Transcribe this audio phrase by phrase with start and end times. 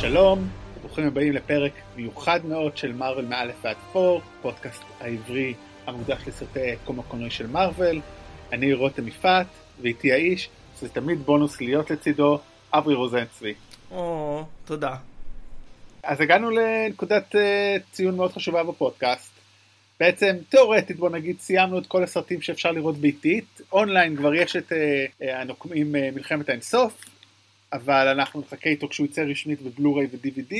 [0.00, 0.48] שלום,
[0.80, 5.54] ברוכים הבאים לפרק מיוחד מאוד של מארוול מא' ועד פור, פודקאסט העברי
[5.86, 8.00] המוקדש לסרטי קום הקולנועי של מארוול.
[8.52, 9.46] אני רותם יפעת,
[9.80, 10.48] ואיתי האיש,
[10.80, 12.38] שזה תמיד בונוס להיות לצידו,
[12.72, 13.54] אברי רוזן צבי.
[13.90, 14.96] או, תודה.
[16.02, 17.38] אז הגענו לנקודת uh,
[17.92, 19.32] ציון מאוד חשובה בפודקאסט.
[20.00, 24.72] בעצם תאורטית בוא נגיד סיימנו את כל הסרטים שאפשר לראות ביתית, אונליין כבר יש את
[24.72, 27.04] uh, הנוקמים uh, מלחמת האינסוף,
[27.72, 30.54] אבל אנחנו נחכה איתו כשהוא יצא רשמית בבלוריי ו-DVD.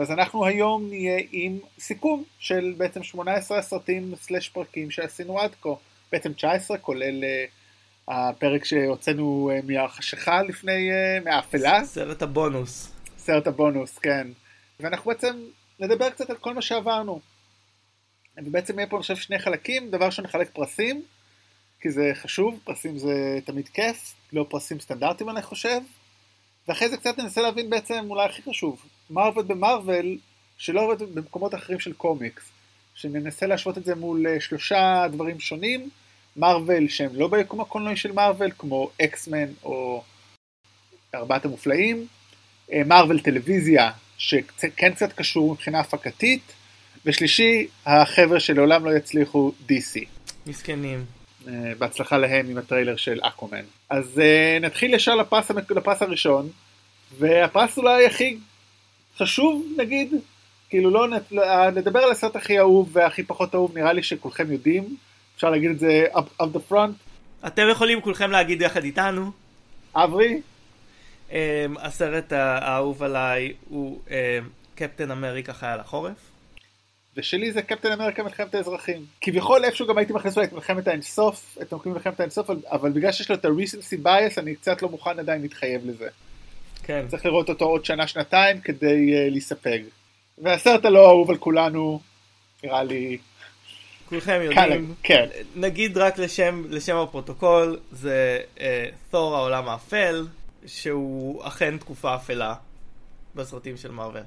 [0.00, 5.70] אז אנחנו היום נהיה עם סיכום של בעצם 18 הסרטים סלש פרקים שעשינו עד כה.
[6.12, 11.84] בעצם 19 כולל uh, הפרק שהוצאנו uh, מהחשיכה לפני, uh, מהאפלה.
[11.84, 12.92] סרט הבונוס.
[13.18, 14.26] סרט הבונוס, כן.
[14.80, 15.36] ואנחנו בעצם
[15.80, 17.20] נדבר קצת על כל מה שעברנו.
[18.36, 21.02] ובעצם יהיה פה אני חושב שני חלקים, דבר ראשון נחלק פרסים,
[21.80, 25.80] כי זה חשוב, פרסים זה תמיד כיף, לא פרסים סטנדרטיים אני חושב.
[26.68, 30.18] ואחרי זה קצת ננסה להבין בעצם אולי הכי חשוב, מה עובד במרוויל
[30.58, 32.42] שלא עובד במקומות אחרים של קומיקס.
[32.94, 35.90] שננסה להשוות את זה מול שלושה דברים שונים,
[36.36, 40.02] מרוויל שהם לא ביקום הקולנועי של מרוויל, כמו אקסמן או
[41.14, 42.06] ארבעת המופלאים,
[42.86, 46.42] מרוויל טלוויזיה שכן קצת קשור מבחינה הפקתית,
[47.06, 50.04] ושלישי, החבר'ה שלעולם לא יצליחו DC.
[50.46, 51.17] מסכנים.
[51.78, 53.64] בהצלחה להם עם הטריילר של אקומן.
[53.90, 56.48] אז uh, נתחיל ישר לפס, לפס הראשון,
[57.18, 58.38] והפס אולי הכי
[59.18, 60.14] חשוב נגיד,
[60.68, 61.06] כאילו לא,
[61.74, 64.96] נדבר על הסרט הכי אהוב והכי פחות אהוב, נראה לי שכולכם יודעים,
[65.36, 67.46] אפשר להגיד את זה up, up the front.
[67.46, 69.30] אתם יכולים כולכם להגיד יחד איתנו.
[69.94, 70.40] אברי?
[71.30, 71.32] Um,
[71.78, 74.00] הסרט האהוב עליי הוא
[74.74, 76.27] קפטן אמריקה חייל החורף.
[77.18, 79.04] ושלי זה קפטן אמריקה מלחמת האזרחים.
[79.20, 83.12] כביכול איפשהו גם הייתי מכניס אולי את מלחמת האינסוף, את המקום מלחמת האינסוף, אבל בגלל
[83.12, 86.08] שיש לו את ה-recency bias אני קצת לא מוכן עדיין להתחייב לזה.
[86.82, 87.04] כן.
[87.08, 89.78] צריך לראות אותו עוד שנה שנתיים כדי uh, להיספג.
[90.38, 92.00] והסרט הלא אהוב על כולנו,
[92.64, 93.18] נראה לי...
[94.08, 95.26] כולכם יודעים, כן.
[95.56, 98.60] נגיד רק לשם, לשם הפרוטוקול, זה uh,
[99.10, 100.26] תור העולם האפל,
[100.66, 102.54] שהוא אכן תקופה אפלה
[103.34, 104.20] בסרטים של מארוול.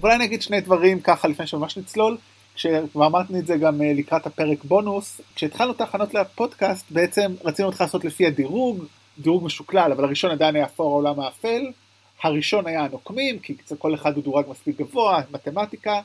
[0.00, 2.16] ואולי אני אגיד שני דברים ככה לפני שממש נצלול.
[2.58, 7.80] כשכבר אמרתי את זה גם לקראת הפרק בונוס, כשהתחלנו את ההכנות לפודקאסט בעצם רצינו אותך
[7.80, 8.84] לעשות לפי הדירוג,
[9.18, 11.72] דירוג משוקלל, אבל הראשון עדיין היה פור העולם האפל,
[12.22, 16.00] הראשון היה הנוקמים, כי כל אחד הוא דורג מספיק גבוה, מתמטיקה,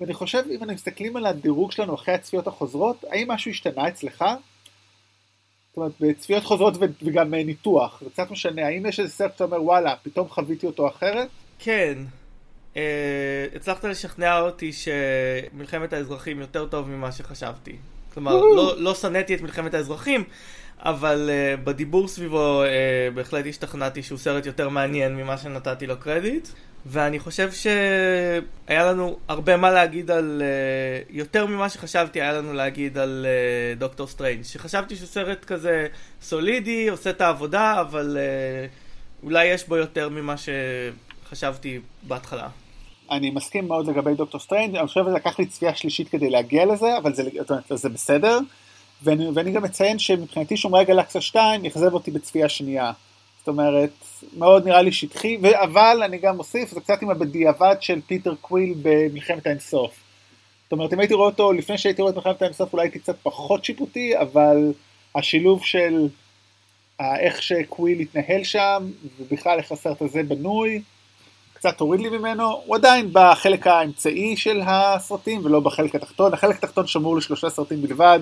[0.00, 4.24] ואני חושב אם אנחנו מסתכלים על הדירוג שלנו אחרי הצפיות החוזרות, האם משהו השתנה אצלך?
[5.68, 9.62] זאת אומרת, בצפיות חוזרות וגם ניתוח, זה קצת משנה, האם יש איזה סרט שאתה אומר
[9.62, 11.28] וואלה, פתאום חוויתי אותו אחרת?
[11.58, 11.98] כן,
[13.56, 17.76] הצלחת לשכנע אותי שמלחמת האזרחים יותר טוב ממה שחשבתי.
[18.14, 20.24] כלומר, לא, לא שנאתי את מלחמת האזרחים,
[20.78, 26.48] אבל uh, בדיבור סביבו uh, בהחלט השתכנעתי שהוא סרט יותר מעניין ממה שנתתי לו קרדיט.
[26.86, 32.98] ואני חושב שהיה לנו הרבה מה להגיד על, uh, יותר ממה שחשבתי היה לנו להגיד
[32.98, 34.44] על uh, דוקטור סטריינג'.
[34.44, 35.86] שחשבתי שהוא סרט כזה
[36.22, 42.48] סולידי, עושה את העבודה, אבל uh, אולי יש בו יותר ממה שחשבתי בהתחלה.
[43.10, 46.66] אני מסכים מאוד לגבי דוקטור סטריינג, אני חושב שזה לקח לי צפייה שלישית כדי להגיע
[46.66, 47.22] לזה, אבל זה,
[47.70, 48.38] זה בסדר.
[49.02, 52.92] ואני, ואני גם מציין שמבחינתי שומרי גלקסיה 2 אכזב אותי בצפייה שנייה.
[53.38, 53.90] זאת אומרת,
[54.36, 58.74] מאוד נראה לי שטחי, אבל אני גם מוסיף, זה קצת עם הבדיעבד של פיטר קוויל
[58.82, 59.94] במלחמת האינסוף.
[60.64, 63.16] זאת אומרת, אם הייתי רואה אותו לפני שהייתי רואה את מלחמת האינסוף, אולי הייתי קצת
[63.22, 64.72] פחות שיפוטי, אבל
[65.14, 66.08] השילוב של
[67.00, 70.82] איך שקוויל התנהל שם, ובכלל איך הסרט הזה בנוי,
[71.58, 76.86] קצת הוריד לי ממנו, הוא עדיין בחלק האמצעי של הסרטים ולא בחלק התחתון, החלק התחתון
[76.86, 78.20] שמור לשלושה סרטים בלבד,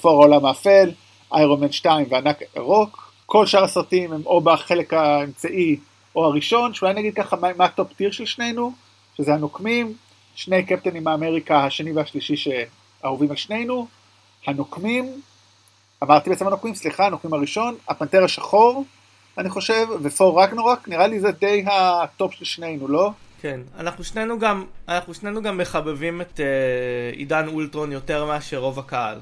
[0.00, 0.90] תור העולם האפל,
[1.32, 5.76] איירון מן 2 וענק ירוק, כל שאר הסרטים הם או בחלק האמצעי
[6.16, 8.72] או הראשון, שאולי נגיד ככה מה ה-top tier של שנינו,
[9.16, 9.94] שזה הנוקמים,
[10.34, 13.86] שני קפטנים מאמריקה, השני והשלישי שאהובים על שנינו,
[14.46, 15.20] הנוקמים,
[16.02, 18.84] אמרתי בעצם הנוקמים, סליחה, הנוקמים הראשון, הפנתר השחור,
[19.38, 23.10] אני חושב, ותור רגנרוק, נראה לי זה די ה-top של שנינו, לא?
[23.40, 28.78] כן, אנחנו שנינו גם, אנחנו שנינו גם מחבבים את uh, עידן אולטרון יותר מאשר רוב
[28.78, 29.18] הקהל.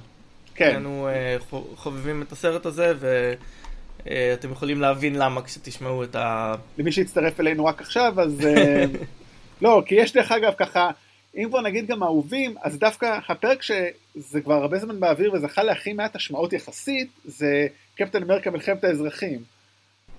[0.55, 0.71] כן.
[0.71, 6.55] שנינו uh, חובבים את הסרט הזה, ואתם uh, יכולים להבין למה כשתשמעו את ה...
[6.79, 8.41] למי שהצטרף אלינו רק עכשיו, אז...
[8.41, 8.97] uh,
[9.63, 10.91] לא, כי יש דרך אגב ככה,
[11.37, 15.93] אם כבר נגיד גם אהובים, אז דווקא הפרק שזה כבר הרבה זמן באוויר וזכה להכי
[15.93, 17.67] מעט השמעות יחסית, זה
[17.97, 19.52] קפטן אמריקה מלחמת האזרחים.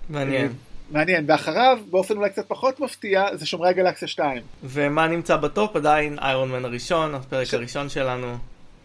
[0.08, 0.52] מעניין.
[0.90, 4.42] מעניין, ואחריו, באופן אולי קצת פחות מפתיע, זה שומרי הגלקסיה 2.
[4.64, 5.76] ומה נמצא בטופ?
[5.76, 7.54] עדיין איירון מן הראשון, הפרק ש...
[7.54, 8.36] הראשון שלנו.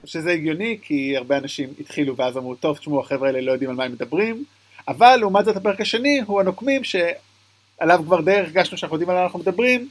[0.06, 3.76] שזה הגיוני, כי הרבה אנשים התחילו ואז אמרו, טוב, תשמעו, החבר'ה האלה לא יודעים על
[3.76, 4.44] מה הם מדברים,
[4.88, 6.82] אבל לעומת זאת הפרק השני הוא הנוקמים,
[7.80, 9.90] עליו כבר די הרגשנו שאנחנו יודעים על מה אנחנו מדברים,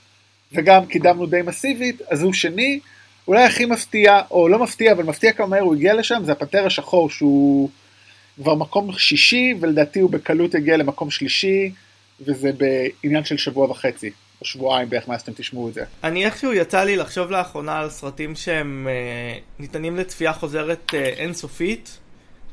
[0.53, 2.81] וגם קידמנו די מסיבית, אז הוא שני.
[3.29, 6.67] אולי הכי מפתיע, או לא מפתיע, אבל מפתיע כמה מהר הוא הגיע לשם, זה הפנתר
[6.67, 7.71] השחור שהוא
[8.43, 11.73] כבר מקום שישי, ולדעתי הוא בקלות הגיע למקום שלישי,
[12.21, 15.85] וזה בעניין של שבוע וחצי, או שבועיים בערך מאז שאתם תשמעו את זה.
[16.05, 21.99] אני איכשהו יצא לי לחשוב לאחרונה על סרטים שהם אה, ניתנים לצפייה חוזרת אה, אינסופית,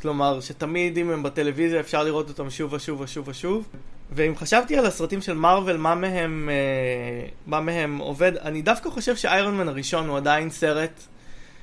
[0.01, 3.67] כלומר שתמיד אם הם בטלוויזיה אפשר לראות אותם שוב ושוב ושוב ושוב.
[4.11, 9.15] ואם חשבתי על הסרטים של מארוול, מה מהם, אה, מה מהם עובד, אני דווקא חושב
[9.15, 11.03] שאיירון מן הראשון הוא עדיין סרט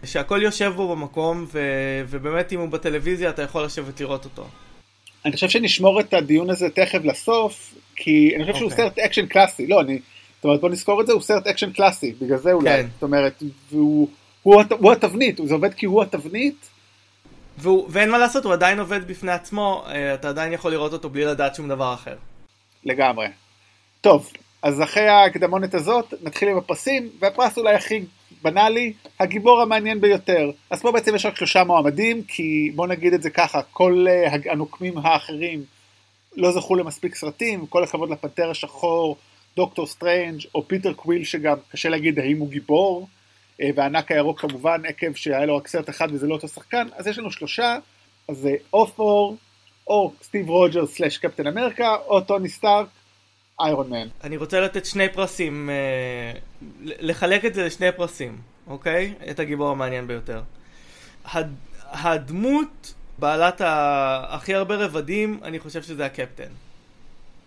[0.05, 1.61] שהכל יושב בו במקום, ו,
[2.09, 4.47] ובאמת אם הוא בטלוויזיה אתה יכול לשבת לראות אותו.
[5.25, 8.59] אני חושב שנשמור את הדיון הזה תכף לסוף, כי אני חושב okay.
[8.59, 8.85] שהוא אוקיי.
[8.85, 9.99] סרט אקשן קלאסי, לא, אני,
[10.37, 12.87] זאת אומרת בוא נזכור את זה, הוא סרט אקשן קלאסי, בגלל זה אולי, כן.
[12.95, 14.09] זאת אומרת, והוא,
[14.43, 16.69] הוא, הוא, הוא התבנית, זה עובד כי הוא התבנית.
[17.59, 21.11] והוא, ואין מה לעשות, הוא עדיין עובד בפני עצמו, אה, אתה עדיין יכול לראות אותו
[21.11, 22.17] בלי לדעת שום דבר אחר.
[22.85, 23.27] לגמרי.
[24.01, 24.33] טוב,
[24.63, 28.05] אז אחרי ההקדמונת הזאת, נתחיל עם הפרסים, והפרס אולי הכי
[28.43, 30.51] בנאלי, הגיבור המעניין ביותר.
[30.71, 34.51] אז פה בעצם יש רק שלושה מועמדים, כי בוא נגיד את זה ככה, כל uh,
[34.51, 35.65] הנוקמים האחרים
[36.37, 39.17] לא זכו למספיק סרטים, כל הכבוד לפנתר השחור,
[39.57, 43.09] דוקטור סטרנג' או פיטר קוויל שגם קשה להגיד האם הוא גיבור,
[43.61, 47.07] uh, והענק הירוק כמובן עקב שהיה לו רק סרט אחד וזה לא אותו שחקן, אז
[47.07, 47.77] יש לנו שלושה,
[48.29, 49.37] אז זה אופור,
[49.87, 52.87] או סטיב רוג'ר סלאש קפטן אמריקה, או טוני סטארק,
[53.63, 54.09] איירון מן.
[54.25, 56.39] אני רוצה לתת שני פרסים, אה,
[56.81, 59.15] לחלק את זה לשני פרסים, אוקיי?
[59.31, 60.43] את הגיבור המעניין ביותר.
[61.25, 61.55] הד,
[61.91, 64.25] הדמות בעלת ה...
[64.29, 66.51] הכי הרבה רבדים, אני חושב שזה הקפטן.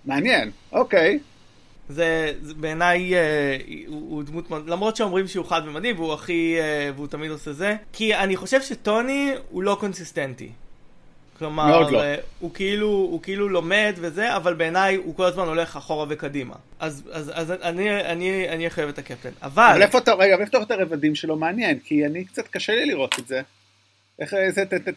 [0.05, 1.19] מעניין, אוקיי.
[1.89, 3.57] זה, זה בעיניי אה,
[3.87, 7.75] הוא, הוא דמות, למרות שאומרים שהוא חד ומדי והוא הכי, אה, והוא תמיד עושה זה,
[7.93, 10.51] כי אני חושב שטוני הוא לא קונסיסטנטי.
[11.37, 12.01] כלומר, לא.
[12.01, 16.55] אה, הוא, כאילו, הוא כאילו לומד וזה, אבל בעיניי הוא כל הזמן הולך אחורה וקדימה.
[16.79, 19.29] אז, אז, אז אני, אני, אני אחייב את הקפטן.
[19.41, 19.63] אבל...
[19.71, 21.79] אבל איפה אתה, רגע, איפה אתה הרבדים שלו מעניין?
[21.79, 23.41] כי אני קצת קשה לי לראות את זה.
[24.19, 24.93] איך זה, ת, ת,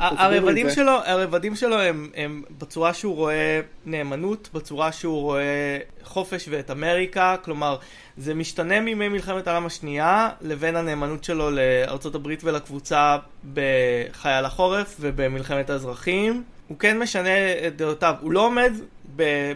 [0.00, 6.70] הרבדים שלו, הרבדים שלו הם, הם בצורה שהוא רואה נאמנות, בצורה שהוא רואה חופש ואת
[6.70, 7.76] אמריקה, כלומר
[8.16, 13.16] זה משתנה מימי מלחמת העולם השנייה לבין הנאמנות שלו לארצות הברית ולקבוצה
[13.54, 16.42] בחייל החורף ובמלחמת האזרחים.
[16.68, 18.72] הוא כן משנה את דעותיו, הוא לא עומד,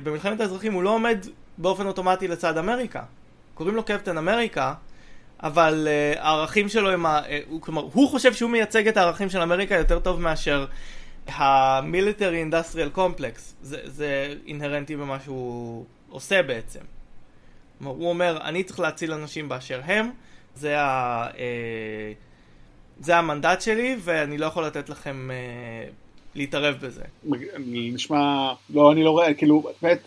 [0.02, 1.18] במלחמת האזרחים הוא לא עומד
[1.58, 3.02] באופן אוטומטי לצד אמריקה.
[3.54, 4.74] קוראים לו קפטן אמריקה,
[5.42, 7.20] אבל uh, הערכים שלו הם, ה...
[7.20, 10.66] uh, הוא, כלומר, הוא חושב שהוא מייצג את הערכים של אמריקה יותר טוב מאשר
[11.26, 13.54] ה-military industrial complex.
[13.62, 16.80] זה אינהרנטי במה שהוא עושה בעצם.
[17.78, 20.10] כלומר, הוא אומר, אני צריך להציל אנשים באשר הם,
[20.54, 21.34] זה, ה, uh,
[23.00, 25.92] זה המנדט שלי, ואני לא יכול לתת לכם uh,
[26.34, 27.02] להתערב בזה.
[27.66, 29.98] נשמע, לא, אני לא רואה, כאילו, באמת,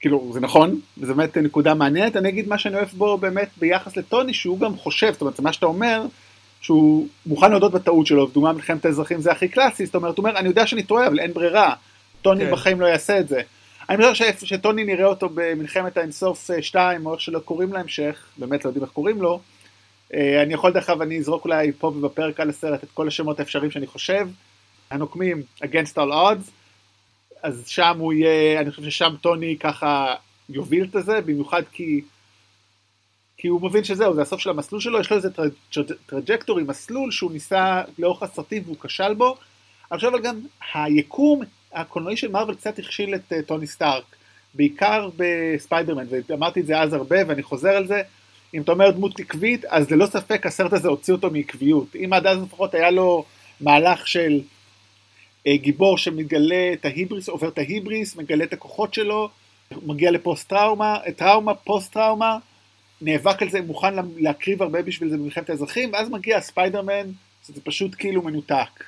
[0.00, 3.96] כאילו זה נכון, וזה באמת נקודה מעניינת, אני אגיד מה שאני אוהב בו באמת ביחס
[3.96, 6.06] לטוני, שהוא גם חושב, זאת אומרת, מה שאתה אומר,
[6.60, 10.38] שהוא מוכן להודות בטעות שלו, ודוגמה מלחמת האזרחים זה הכי קלאסי, זאת אומרת, הוא אומר,
[10.38, 11.74] אני יודע שאני טועה, אבל אין ברירה,
[12.22, 12.52] טוני כן.
[12.52, 13.40] בחיים לא יעשה את זה.
[13.90, 18.68] אני חושב שטוני נראה אותו במלחמת האינסוף 2, או איך שלא קוראים להמשך, באמת לא
[18.68, 19.40] יודעים איך קוראים לו,
[20.14, 23.40] אה, אני יכול דרך אגב, אני אזרוק אולי פה ובפרק על הסרט את כל השמות
[23.40, 24.28] האפשריים שאני חושב,
[24.90, 26.50] הנוקמים Against All Odds,
[27.42, 30.14] אז שם הוא יהיה, אני חושב ששם טוני ככה
[30.48, 32.00] יוביל את זה, במיוחד כי,
[33.36, 35.28] כי הוא מבין שזהו, זה הסוף של המסלול שלו, יש לו איזה
[36.06, 39.36] trajectory, מסלול שהוא ניסה לאורך הסרטים והוא כשל בו.
[39.92, 40.40] אני חושב אבל גם
[40.74, 41.40] היקום
[41.72, 44.04] הקולנועי של מרוויל קצת הכשיל את uh, טוני סטארק,
[44.54, 48.02] בעיקר בספיידרמן, ואמרתי את זה אז הרבה ואני חוזר על זה,
[48.54, 51.96] אם אתה אומר דמות עקבית, אז ללא ספק הסרט הזה הוציא אותו מעקביות.
[51.96, 53.24] אם עד אז לפחות היה לו
[53.60, 54.57] מהלך של אה,
[55.46, 59.28] גיבור שמגלה את ההיבריס, עובר את ההיבריס, מגלה את הכוחות שלו,
[59.86, 62.38] מגיע לפוסט טראומה, טראומה, פוסט טראומה,
[63.00, 67.10] נאבק על זה, מוכן להקריב הרבה בשביל זה במלחמת האזרחים, ואז מגיע הספיידרמן,
[67.44, 68.84] זה פשוט כאילו מנותק.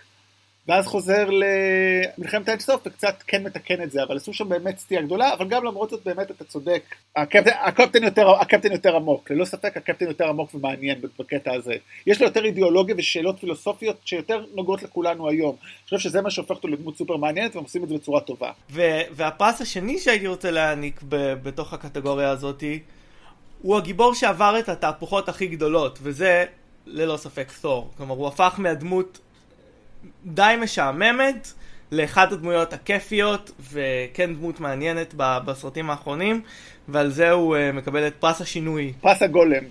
[0.70, 5.34] ואז חוזר למלחמת האינסוף וקצת כן מתקן את זה, אבל עשו שם באמת סטייה גדולה,
[5.34, 6.82] אבל גם למרות זאת באמת אתה צודק,
[7.16, 11.74] הקפטן, הקפטן, יותר, הקפטן יותר עמוק, ללא ספק הקפטן יותר עמוק ומעניין בקטע הזה.
[12.06, 15.56] יש לו יותר אידיאולוגיה ושאלות פילוסופיות שיותר נוגעות לכולנו היום.
[15.60, 18.50] אני חושב שזה מה שהופך אותו לדמות סופר מעניינת והם עושים את זה בצורה טובה.
[19.10, 21.00] והפרס השני שהייתי רוצה להעניק
[21.42, 22.78] בתוך הקטגוריה הזאתי,
[23.62, 26.44] הוא הגיבור שעבר את התהפוכות הכי גדולות, וזה
[26.86, 27.90] ללא ספק תור.
[27.96, 29.18] כלומר, הוא הפך מהדמות
[30.24, 31.48] די משעממת
[31.92, 36.42] לאחת הדמויות הכיפיות וכן דמות מעניינת בסרטים האחרונים
[36.88, 38.92] ועל זה הוא uh, מקבל את פרס השינוי.
[39.00, 39.64] פרס הגולם.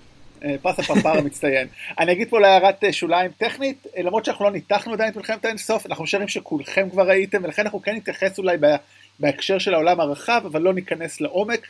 [0.44, 1.68] אה, פרס הפרפר המצטיין.
[1.98, 5.86] אני אגיד פה להערת אה, שוליים טכנית, למרות שאנחנו לא ניתחנו עדיין את מלחמת האינסוף,
[5.86, 8.56] אנחנו משערים שכולכם כבר ראיתם, ולכן אנחנו כן נתייחס אולי
[9.20, 11.66] בהקשר של העולם הרחב, אבל לא ניכנס לעומק,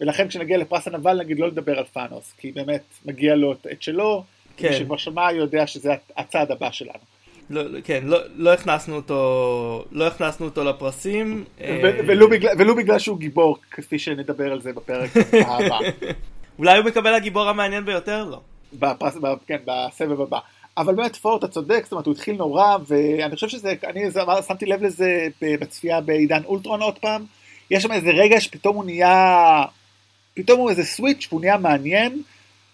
[0.00, 4.24] ולכן כשנגיע לפרס הנבל נגיד לא לדבר על פאנוס, כי באמת מגיע לו את שלו,
[4.56, 4.68] כן.
[4.68, 7.15] מי שכבר שמע יודע שזה הצעד הבא שלנו.
[7.50, 11.44] לא, כן, לא, לא הכנסנו אותו, לא הכנסנו אותו לפרסים.
[11.60, 15.78] אה, ולו בגלל, ולו בגלל שהוא גיבור, כפי שנדבר על זה בפרק הבא.
[16.58, 18.24] אולי הוא מקבל הגיבור המעניין ביותר?
[18.24, 18.40] לא.
[18.72, 20.38] בפרס, כן, בסבב הבא.
[20.76, 24.00] אבל באמת פור, אתה צודק, זאת אומרת, הוא התחיל נורא, ואני חושב שזה, אני
[24.48, 27.24] שמתי לב לזה בצפייה בעידן אולטרון עוד פעם.
[27.70, 29.62] יש שם איזה רגע שפתאום הוא נהיה,
[30.34, 32.22] פתאום הוא איזה סוויץ' והוא נהיה מעניין.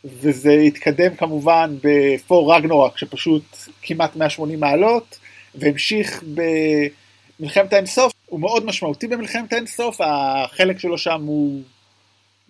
[0.05, 5.19] וזה התקדם כמובן בפור רגנורק שפשוט כמעט 180 מעלות
[5.55, 6.25] והמשיך
[7.39, 8.13] במלחמת האינסוף.
[8.27, 11.63] הוא מאוד משמעותי במלחמת האינסוף החלק שלו שם הוא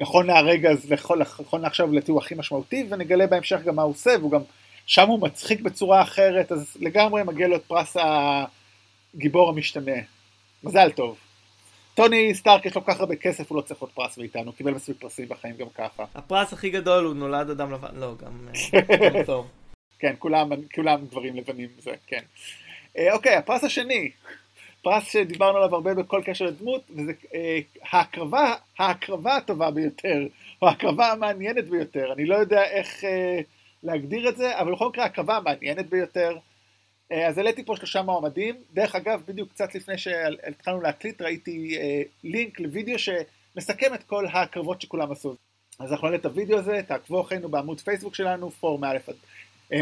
[0.00, 4.11] נכון להרגע אז נכון לעכשיו לדעתי הוא הכי משמעותי ונגלה בהמשך גם מה הוא עושה
[4.18, 4.40] והוא גם
[4.87, 7.97] שם הוא מצחיק בצורה אחרת אז לגמרי מגיע לו את פרס
[9.14, 9.97] הגיבור המשתנה
[10.64, 11.16] מזל טוב
[11.94, 14.54] טוני סטארק יש לו כל כך הרבה כסף, הוא לא צריך עוד פרס מאיתנו, הוא
[14.54, 16.04] קיבל מספיק פרסים בחיים גם ככה.
[16.14, 18.80] הפרס הכי גדול הוא נולד אדם לבן, לא, גם, אה,
[19.14, 19.49] גם טוב.
[19.99, 22.22] כן, כולם, כולם גברים לבנים, זה, כן.
[22.99, 24.11] אה, אוקיי, הפרס השני,
[24.82, 27.58] פרס שדיברנו עליו הרבה בכל קשר לדמות, וזה אה,
[27.90, 30.26] ההקרבה, ההקרבה הטובה ביותר,
[30.62, 33.40] או ההקרבה המעניינת ביותר, אני לא יודע איך אה,
[33.82, 36.37] להגדיר את זה, אבל בכל מקרה ההקרבה המעניינת ביותר.
[37.12, 42.02] אה, אז העליתי פה שלושה מועמדים, דרך אגב, בדיוק קצת לפני שהתחלנו להקליט ראיתי אה,
[42.25, 45.37] לינק לוידאו שמסכם את כל הקרבות שכולם עשו.
[45.78, 49.14] אז אנחנו נעלה את הוידאו הזה, תעקבו אחרינו בעמוד פייסבוק שלנו, פור מאלף עד...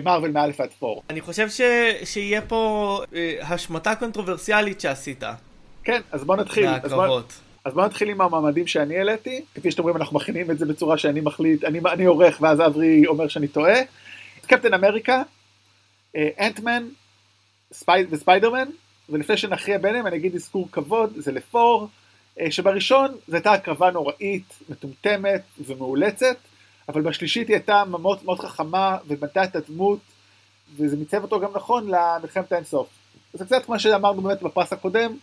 [0.05, 1.03] מרוויל מאלף עד פור.
[1.11, 1.61] אני חושב ש...
[2.05, 5.25] שיהיה פה אה, השמטה קונטרוברסיאלית שעשית.
[5.85, 6.71] כן, אז בוא נתחיל.
[6.71, 6.91] מהקרבות.
[6.91, 7.21] אז בוא,
[7.65, 9.45] אז בוא נתחיל עם המועמדים שאני העליתי.
[9.55, 13.07] כפי שאתם רואים, אנחנו מכינים את זה בצורה שאני מחליט, אני, אני עורך ואז אברי
[13.07, 13.79] אומר שאני טועה.
[14.47, 15.23] קפטן אמריקה,
[16.17, 16.89] אנטמן,
[17.73, 17.93] ספי...
[18.11, 18.69] וספיידרמן,
[19.09, 21.89] ולפני שנכריע ביניהם אני אגיד אזכור כבוד, זה לפור,
[22.41, 26.37] אה, שבראשון זו הייתה הקרבה נוראית, מטומטמת ומאולצת,
[26.89, 29.99] אבל בשלישית היא הייתה מאוד מאוד חכמה ובנתה את הדמות,
[30.77, 32.89] וזה מיצב אותו גם נכון למלחמת האינסוף.
[33.33, 35.17] זה קצת כמו שאמרנו באמת בפרס הקודם,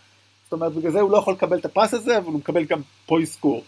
[0.44, 2.80] זאת אומרת בגלל זה הוא לא יכול לקבל את הפרס הזה, אבל הוא מקבל גם
[3.06, 3.64] פה אזכור.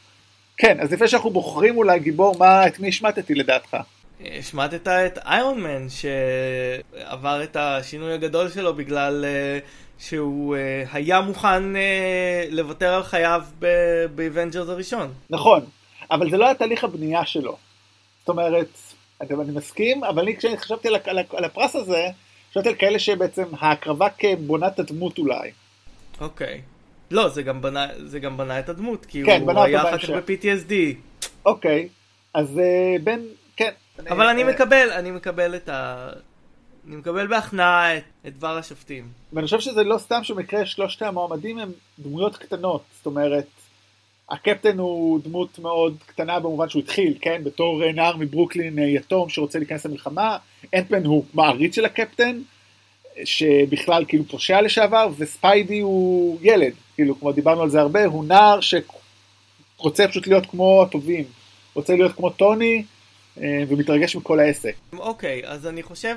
[0.56, 3.76] כן, אז לפני שאנחנו בוחרים אולי גיבור, מה, את מי השמטתי לדעתך?
[4.24, 11.74] השמטת את איירון מן שעבר את השינוי הגדול שלו בגלל uh, שהוא uh, היה מוכן
[11.74, 11.78] uh,
[12.50, 13.42] לוותר על חייו
[14.14, 15.12] באבנג'רס הראשון.
[15.30, 15.64] נכון,
[16.10, 17.56] אבל זה לא היה תהליך הבנייה שלו.
[18.20, 18.68] זאת אומרת,
[19.20, 22.06] אני מסכים, אבל אני כשאני חשבתי על, על, על הפרס הזה,
[22.50, 25.50] חשבתי על כאלה שבעצם ההקרבה כבונת הדמות אולי.
[26.20, 26.60] אוקיי.
[27.10, 30.10] לא, זה גם בנה, זה גם בנה את הדמות, כי כן, הוא היה אחר כך
[30.10, 30.72] ב-PTSD.
[31.46, 31.88] אוקיי,
[32.34, 33.26] אז uh, בין,
[34.11, 36.09] אבל אני מקבל, אני מקבל את ה...
[36.88, 39.09] אני מקבל בהכנעה את, את דבר השופטים.
[39.33, 43.47] ואני חושב שזה לא סתם שמקרה שלושת המועמדים הם דמויות קטנות, זאת אומרת,
[44.30, 49.59] הקפטן הוא דמות מאוד קטנה במובן שהוא התחיל, כן, בתור נער מברוקלין אה, יתום שרוצה
[49.59, 50.37] להיכנס למלחמה,
[50.75, 52.40] אנטמן הוא מעריץ של הקפטן,
[53.25, 58.59] שבכלל כאילו פושע לשעבר, וספיידי הוא ילד, כאילו, כמו דיברנו על זה הרבה, הוא נער
[58.61, 61.25] שרוצה פשוט להיות כמו הטובים,
[61.75, 62.85] רוצה להיות כמו טוני,
[63.68, 64.75] ומתרגש מכל העסק.
[64.92, 66.16] אוקיי, אז אני חושב,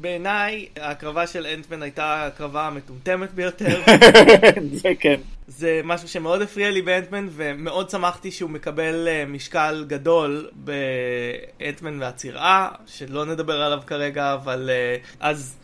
[0.00, 3.82] בעיניי ההקרבה של אנטמן הייתה ההקרבה המטומטמת ביותר.
[4.82, 5.20] זה כן.
[5.48, 12.68] זה משהו שמאוד הפריע לי באנטמן, ומאוד שמחתי שהוא מקבל אה, משקל גדול באנטמן והצירה,
[12.86, 15.56] שלא נדבר עליו כרגע, אבל אה, אז,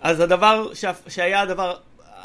[0.00, 0.68] אז הדבר
[1.08, 1.76] שהיה הדבר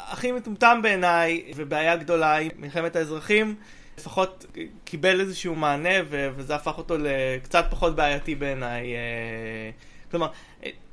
[0.08, 3.54] הכי מטומטם בעיניי, ובעיה גדולה היא מלחמת האזרחים.
[4.00, 4.46] לפחות
[4.84, 8.94] קיבל איזשהו מענה וזה הפך אותו לקצת פחות בעייתי בעיניי.
[8.94, 9.70] אה,
[10.10, 10.28] כלומר,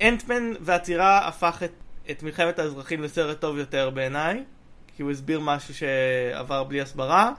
[0.02, 1.72] אנטמן והצירה הפך את,
[2.10, 4.42] את מלחמת האזרחים לסרט טוב יותר בעיניי,
[4.96, 7.32] כי הוא הסביר משהו שעבר בלי הסברה,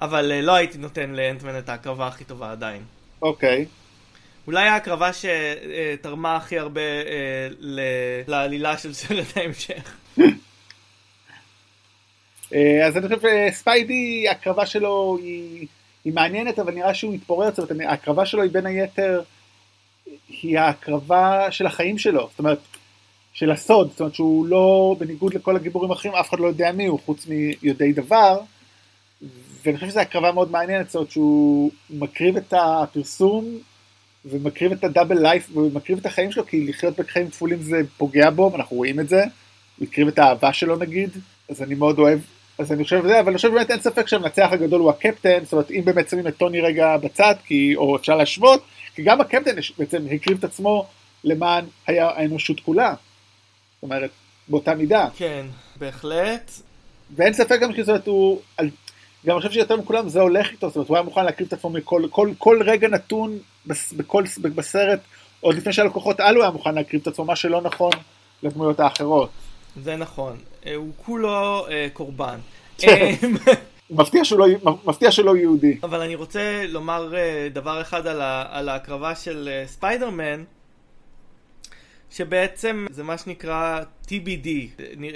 [0.00, 2.82] אבל אה, לא הייתי נותן לאנטמן את ההקרבה הכי טובה עדיין.
[3.22, 3.64] אוקיי.
[3.64, 4.46] Okay.
[4.46, 7.48] אולי ההקרבה שתרמה הכי הרבה אה,
[8.26, 9.96] לעלילה של סרט ההמשך.
[12.54, 15.66] אה, אז אני חושב שספיידי, הקרבה שלו היא,
[16.04, 19.22] היא מעניינת, אבל נראה שהוא מתפורר, זאת אומרת, הקרבה שלו היא בין היתר,
[20.28, 22.58] היא ההקרבה של החיים שלו, זאת אומרת,
[23.32, 26.86] של הסוד, זאת אומרת שהוא לא, בניגוד לכל הגיבורים האחרים, אף אחד לא יודע מי
[26.86, 28.40] הוא, חוץ מיודעי דבר,
[29.64, 33.58] ואני חושב שזו הקרבה מאוד מעניינת, זאת אומרת שהוא מקריב את הפרסום,
[34.24, 38.50] ומקריב את הדאבל לייף, ומקריב את החיים שלו, כי לחיות בחיים כפולים זה פוגע בו,
[38.52, 39.24] ואנחנו רואים את זה,
[39.78, 41.10] הוא הקריב את האהבה שלו נגיד,
[41.50, 42.18] אז אני מאוד אוהב
[42.58, 45.52] אז אני חושב זה, אבל אני חושב באמת אין ספק שהמנצח הגדול הוא הקפטן, זאת
[45.52, 48.62] אומרת אם באמת שמים את טוני רגע בצד, כי, או אפשר להשוות,
[48.94, 50.86] כי גם הקפטן בעצם הקריב את עצמו
[51.24, 52.94] למען האנושות כולה.
[53.74, 54.10] זאת אומרת,
[54.48, 55.08] באותה מידה.
[55.16, 55.46] כן,
[55.76, 56.50] בהחלט.
[57.16, 58.40] ואין ספק גם שזאת הוא,
[59.26, 61.52] גם אני חושב שיותר מכולם זה הולך איתו, זאת אומרת הוא היה מוכן להקריב את
[61.52, 63.38] עצמו מכל כל, כל רגע נתון
[63.96, 65.00] בכל, בסרט,
[65.40, 67.92] עוד לפני שהלקוחות על הוא היה מוכן להקריב את עצמו, מה שלא נכון
[68.42, 69.30] לדמויות האחרות.
[69.82, 72.38] זה נכון, אה, הוא כולו אה, קורבן.
[72.78, 73.14] כן.
[73.22, 73.52] אה,
[73.90, 74.46] מפתיע שלא,
[74.84, 75.78] מפתיע שלא יהודי.
[75.82, 77.12] אבל אני רוצה לומר
[77.52, 80.44] דבר אחד על, ה, על ההקרבה של ספיידרמן.
[82.10, 84.48] שבעצם זה מה שנקרא TBD,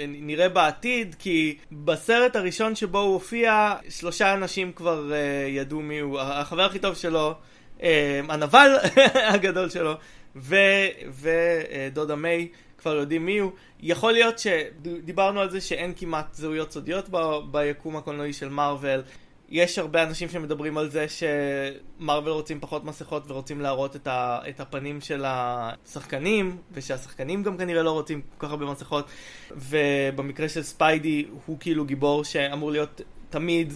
[0.07, 6.19] נראה בעתיד, כי בסרט הראשון שבו הוא הופיע, שלושה אנשים כבר uh, ידעו מי הוא,
[6.19, 7.33] החבר הכי טוב שלו,
[7.79, 7.83] uh,
[8.29, 8.75] הנבל
[9.33, 9.93] הגדול שלו,
[10.35, 12.47] ודודה uh, מיי
[12.81, 13.51] כבר יודעים מי הוא.
[13.79, 17.17] יכול להיות שדיברנו על זה שאין כמעט זהויות סודיות ב,
[17.51, 19.01] ביקום הקולנועי של מארוול.
[19.49, 24.59] יש הרבה אנשים שמדברים על זה שמרוויל רוצים פחות מסכות ורוצים להראות את, ה, את
[24.59, 29.05] הפנים של השחקנים, ושהשחקנים גם כנראה לא רוצים כל כך הרבה מסכות,
[29.51, 33.73] ובמקרה של ספיידי הוא כאילו גיבור שאמור להיות תמיד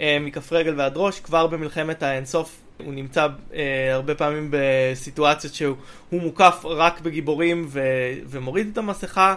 [0.00, 5.76] אה, מכף רגל ועד ראש, כבר במלחמת האינסוף הוא נמצא אה, הרבה פעמים בסיטואציות שהוא
[6.12, 7.80] מוקף רק בגיבורים ו,
[8.26, 9.34] ומוריד את המסכה.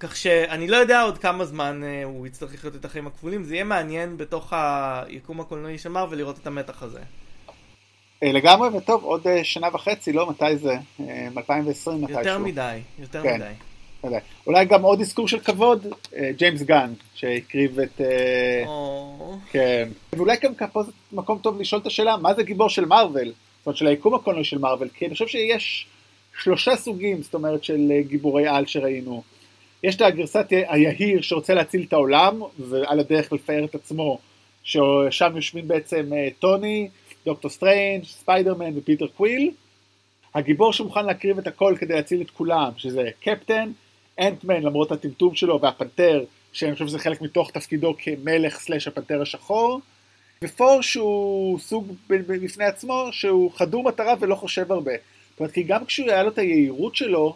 [0.00, 3.54] כך שאני לא יודע עוד כמה זמן אה, הוא יצטרך לחיות את החיים הכפולים, זה
[3.54, 7.00] יהיה מעניין בתוך היקום הקולנועי של מר ולראות את המתח הזה.
[8.22, 10.30] אה, לגמרי, וטוב, עוד אה, שנה וחצי, לא?
[10.30, 10.76] מתי זה?
[11.36, 12.20] 2020 מתישהו.
[12.20, 13.34] יותר מדי, יותר כן.
[13.34, 13.52] מדי.
[14.46, 15.86] אולי גם עוד אזכור של כבוד,
[16.36, 18.00] ג'יימס גן, שהקריב את...
[19.50, 19.88] כן.
[20.12, 23.32] ואולי גם פה זה מקום טוב לשאול את השאלה, מה זה גיבור של מארוול?
[23.58, 25.86] זאת אומרת, של היקום הקולנועי של מארוול, כי אני חושב שיש
[26.42, 29.22] שלושה סוגים, זאת אומרת, של גיבורי על שראינו.
[29.82, 34.18] יש את הגרסת היהיר שרוצה להציל את העולם, ועל הדרך לפאר את עצמו,
[34.62, 36.88] ששם יושבים בעצם אה, טוני,
[37.26, 39.50] דוקטור סטריינג', ספיידרמן ופיטר קוויל.
[40.34, 43.70] הגיבור שמוכן להקריב את הכל כדי להציל את כולם, שזה קפטן,
[44.20, 49.80] אנטמן למרות הטמטום שלו, והפנתר, שאני חושב שזה חלק מתוך תפקידו כמלך slash הפנתר השחור.
[50.44, 54.92] ות'ור שהוא סוג בפני עצמו, שהוא חדור מטרה ולא חושב הרבה.
[55.30, 57.34] זאת אומרת, כי גם כשהוא היה לו את היהירות שלו,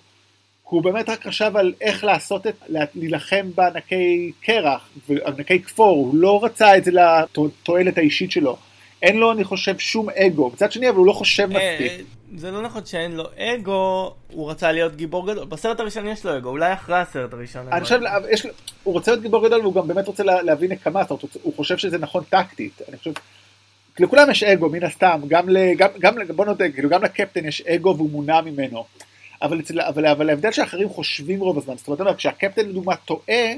[0.62, 4.88] הוא באמת רק חשב על איך לעשות את, להילחם בענקי קרח,
[5.27, 8.57] ענקי כפור, הוא לא רצה את זה לתועלת האישית שלו.
[9.03, 10.50] אין לו, אני חושב, שום אגו.
[10.55, 12.07] מצד שני, אבל הוא לא חושב אה, מספיק.
[12.36, 15.44] זה לא נכון שאין לו אגו, הוא רצה להיות גיבור גדול.
[15.44, 17.68] בסרט הראשון יש לו אגו, אולי אחרי הסרט הראשון.
[17.72, 18.46] אני חושב, יש,
[18.82, 21.54] הוא רוצה להיות גיבור גדול והוא גם באמת רוצה לה, להביא נקמה, זאת אומרת, הוא
[21.56, 22.82] חושב שזה נכון טקטית.
[22.88, 23.12] אני חושב,
[23.98, 27.94] לכולם יש אגו, מן הסתם, גם, גם, גם, בוא נודה, כאילו גם לקפטן יש אגו
[27.96, 28.84] והוא מונע ממנו.
[29.42, 33.52] אבל, אצל, אבל, אבל ההבדל שאחרים חושבים רוב הזמן, זאת אומרת, כשהקפטן לדוגמה טועה,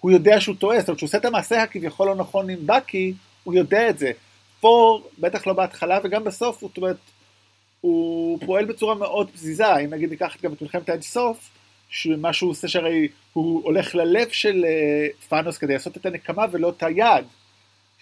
[0.00, 3.14] הוא יודע שהוא טועה, זאת אומרת, כשהוא עושה את המעשה הכביכול לא נכון עם בקי,
[3.44, 4.10] הוא יודע את זה.
[4.60, 6.96] פה, בטח לא בהתחלה וגם בסוף, זאת אומרת,
[7.80, 11.50] הוא פועל בצורה מאוד פזיזה, אם נגיד ניקח גם את מלחמת האינסוף,
[11.88, 16.68] שמה שהוא עושה שהרי הוא הולך ללב של uh, פאנוס כדי לעשות את הנקמה ולא
[16.68, 17.24] את היד.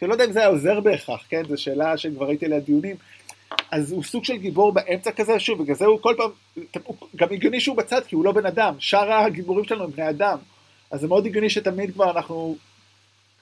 [0.00, 1.42] שלא יודע אם זה היה עוזר בהכרח, כן?
[1.48, 2.96] זו שאלה שכבר ראיתי עליה דיונים.
[3.70, 6.30] אז הוא סוג של גיבור באמצע כזה, שוב, בגלל זה הוא כל פעם,
[6.84, 10.08] הוא, גם הגיוני שהוא בצד, כי הוא לא בן אדם, שאר הגיבורים שלנו הם בני
[10.08, 10.38] אדם,
[10.90, 12.56] אז זה מאוד הגיוני שתמיד כבר אנחנו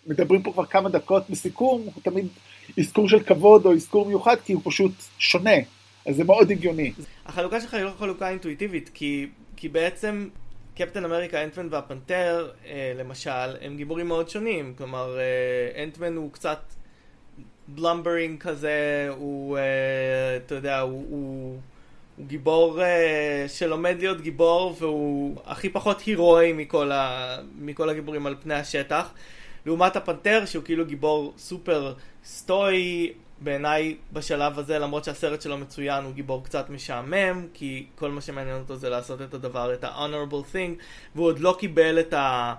[0.07, 2.27] מדברים פה כבר כמה דקות בסיכום, הוא תמיד
[2.79, 5.57] אזכור של כבוד או אזכור מיוחד, כי הוא פשוט שונה,
[6.07, 6.93] אז זה מאוד הגיוני.
[7.27, 10.29] החלוקה שלך היא לא חלוקה אינטואיטיבית, כי, כי בעצם
[10.77, 16.59] קפטן אמריקה, אנטמן והפנתר, אה, למשל, הם גיבורים מאוד שונים, כלומר, אה, אנטמן הוא קצת...
[17.69, 19.61] בלומברינג כזה, הוא, uh,
[20.47, 21.59] אתה יודע, הוא, הוא,
[22.17, 28.37] הוא גיבור uh, שלומד להיות גיבור והוא הכי פחות הירואי מכל, ה, מכל הגיבורים על
[28.43, 29.15] פני השטח.
[29.67, 33.13] לעומת הפנתר שהוא כאילו גיבור סופר סטואי
[33.45, 38.57] בעיניי בשלב הזה למרות שהסרט שלו מצוין הוא גיבור קצת משעמם כי כל מה שמעניין
[38.57, 40.83] אותו זה לעשות את הדבר, את ה-honorable thing
[41.15, 42.55] והוא עוד לא קיבל את ה...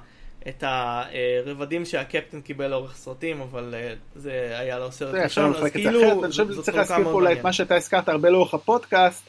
[0.48, 6.24] את הרבדים שהקפטן קיבל לאורך סרטים, אבל אה, זה היה לו סרט ראשון, אז כאילו...
[6.24, 9.24] אני חושב שצריך להזכיר פה אולי את מה שאתה הזכרת הרבה לאורך הפודקאסט,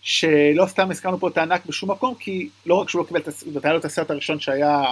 [0.00, 3.28] שלא סתם הזכרנו פה את הענק בשום מקום, כי לא רק שהוא לא קיבל את
[3.28, 4.82] הסרט, היה לו את הסרט הראשון שהיה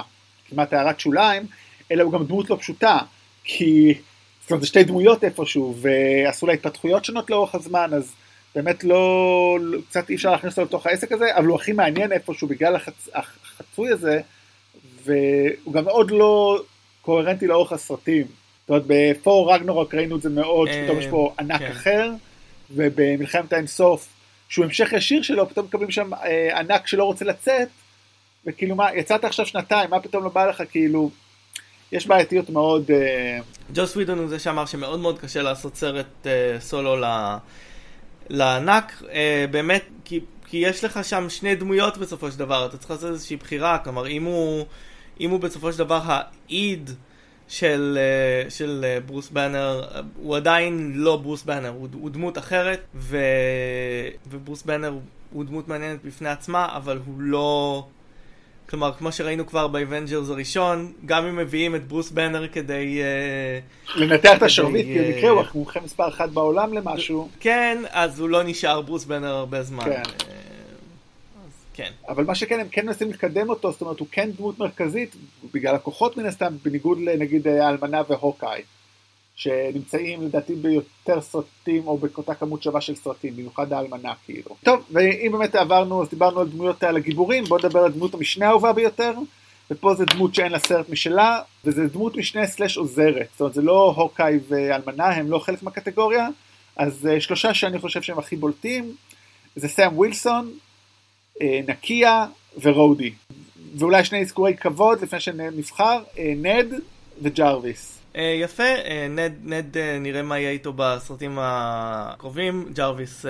[0.48, 1.46] כמעט הערת שוליים,
[1.90, 2.98] אלא הוא גם דמות לא פשוטה,
[3.44, 3.94] כי
[4.42, 8.12] זאת אומרת, זה שתי דמויות איפשהו, ועשו לה התפתחויות שונות לאורך הזמן, אז
[8.54, 12.48] באמת לא, קצת אי אפשר להכניס אותו לתוך העסק הזה, אבל הוא הכי מעניין איפשהו
[12.48, 13.08] בגלל החצ...
[13.14, 14.20] החצוי הזה,
[15.04, 16.62] והוא גם מאוד לא
[17.02, 18.26] קוהרנטי לאורך הסרטים.
[18.60, 21.70] זאת אומרת, בפור רגנורוק ראינו את זה מאוד, שפתאום יש פה ענק כן.
[21.70, 22.10] אחר,
[22.70, 24.08] ובמלחמת האינסוף,
[24.48, 27.68] שהוא המשך ישיר שלו, פתאום מקבלים שם אה, ענק שלא רוצה לצאת,
[28.46, 31.10] וכאילו מה, יצאת עכשיו שנתיים, מה פתאום לא בא לך, כאילו,
[31.92, 32.90] יש בעייתיות מאוד...
[32.90, 33.38] אה...
[33.74, 36.96] ג'וס ווידון הוא זה שאמר שמאוד מאוד קשה לעשות סרט אה, סולו.
[38.28, 42.90] לענק, אה, באמת, כי, כי יש לך שם שני דמויות בסופו של דבר, אתה צריך
[42.90, 44.64] לעשות איזושהי בחירה, כלומר אם הוא...
[45.20, 46.90] אם הוא בסופו של דבר האיד
[47.48, 47.98] של,
[48.48, 49.82] של ברוס באנר,
[50.16, 53.18] הוא עדיין לא ברוס באנר, הוא, הוא דמות אחרת, ו,
[54.30, 54.94] וברוס באנר
[55.32, 57.86] הוא דמות מעניינת בפני עצמה, אבל הוא לא...
[58.70, 63.00] כלומר, כמו שראינו כבר באבנג'רס הראשון, גם אם מביאים את ברוס באנר כדי...
[63.96, 67.28] לנתח את השרביט, כי במקרה הוא המומחה מספר אחת בעולם למשהו.
[67.40, 69.84] כן, אז הוא לא נשאר ברוס באנר הרבה זמן.
[69.84, 70.02] כן.
[71.74, 71.90] כן.
[72.08, 75.16] אבל מה שכן, הם כן מנסים לקדם אותו, זאת אומרת, הוא כן דמות מרכזית,
[75.54, 78.62] בגלל הכוחות מן הסתם, בניגוד לנגיד האלמנה והוקאי,
[79.42, 84.56] שנמצאים לדעתי ביותר סרטים, או באותה כמות שווה של סרטים, במיוחד האלמנה כאילו.
[84.64, 88.46] טוב, ואם באמת עברנו, אז דיברנו על דמויות על הגיבורים, בואו נדבר על דמות המשנה
[88.46, 89.12] האהובה ביותר.
[89.70, 93.62] ופה זה דמות שאין לה סרט משלה, וזה דמות משנה סלאש עוזרת, זאת אומרת זה
[93.62, 96.28] לא הוקאי ואלמנה, הם לא חלק מהקטגוריה,
[96.76, 98.94] אז uh, שלושה שאני חושב שהם הכי בולטים,
[99.56, 100.50] זה סאם ווילסון,
[101.42, 102.26] אה, נקיה
[102.60, 103.12] ורודי.
[103.78, 106.66] ואולי שני אזכורי כבוד לפני שנבחר, אה, נד
[107.22, 108.01] וג'רוויס.
[108.16, 108.62] אה, יפה,
[109.10, 113.24] נד, נד נראה מה יהיה איתו בסרטים הקרובים, ג'רוויס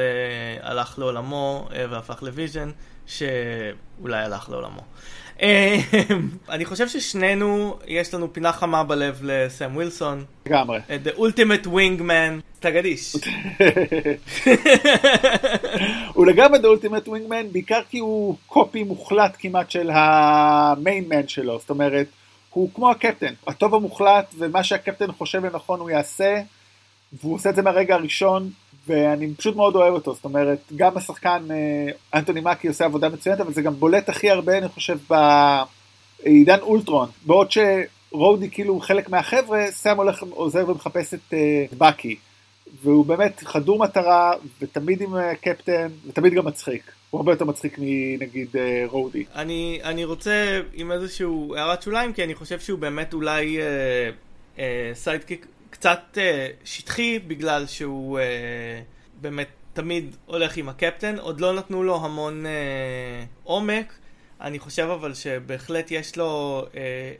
[0.62, 2.70] הלך לעולמו והפך לוויז'ן,
[3.06, 4.82] שאולי הלך לעולמו.
[6.50, 10.24] אני חושב ששנינו, יש לנו פינה חמה בלב לסם ווילסון.
[10.46, 10.80] לגמרי.
[11.04, 13.16] The Ultimate Wingman, תגדיש.
[16.14, 21.28] הוא לגמרי The Ultimate Wingman, בעיקר כי הוא copy מוחלט כמעט של ה main man
[21.28, 22.06] שלו, זאת אומרת,
[22.52, 26.40] הוא כמו הקפטן, הטוב המוחלט, ומה שהקפטן חושב לנכון הוא יעשה,
[27.12, 28.50] והוא עושה את זה מהרגע הראשון,
[28.86, 33.40] ואני פשוט מאוד אוהב אותו, זאת אומרת, גם השחקן אה, אנטוני מקי עושה עבודה מצוינת,
[33.40, 39.66] אבל זה גם בולט הכי הרבה, אני חושב, בעידן אולטרון, בעוד שרודי כאילו חלק מהחבר'ה,
[39.70, 42.16] סאם הולך, עוזר ומחפש את uh, בקי,
[42.82, 46.92] והוא באמת חדור מטרה, ותמיד עם uh, קפטן, ותמיד גם מצחיק.
[47.12, 49.24] הוא הרבה יותר מצחיק מנגיד uh, רודי.
[49.34, 54.60] אני, אני רוצה עם איזשהו הערת שוליים, כי אני חושב שהוא באמת אולי uh, uh,
[54.94, 56.18] sidekick קצת uh,
[56.64, 58.22] שטחי בגלל שהוא uh,
[59.20, 62.48] באמת תמיד הולך עם הקפטן, עוד לא נתנו לו המון uh,
[63.44, 63.92] עומק.
[64.40, 66.62] אני חושב אבל שבהחלט יש לו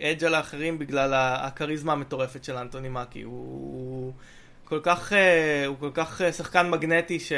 [0.00, 3.22] edge uh, על האחרים בגלל הכריזמה המטורפת של אנטוני מקי.
[3.22, 4.12] הוא, הוא
[4.64, 5.14] כל כך, uh,
[5.66, 7.32] הוא כל כך uh, שחקן מגנטי ש,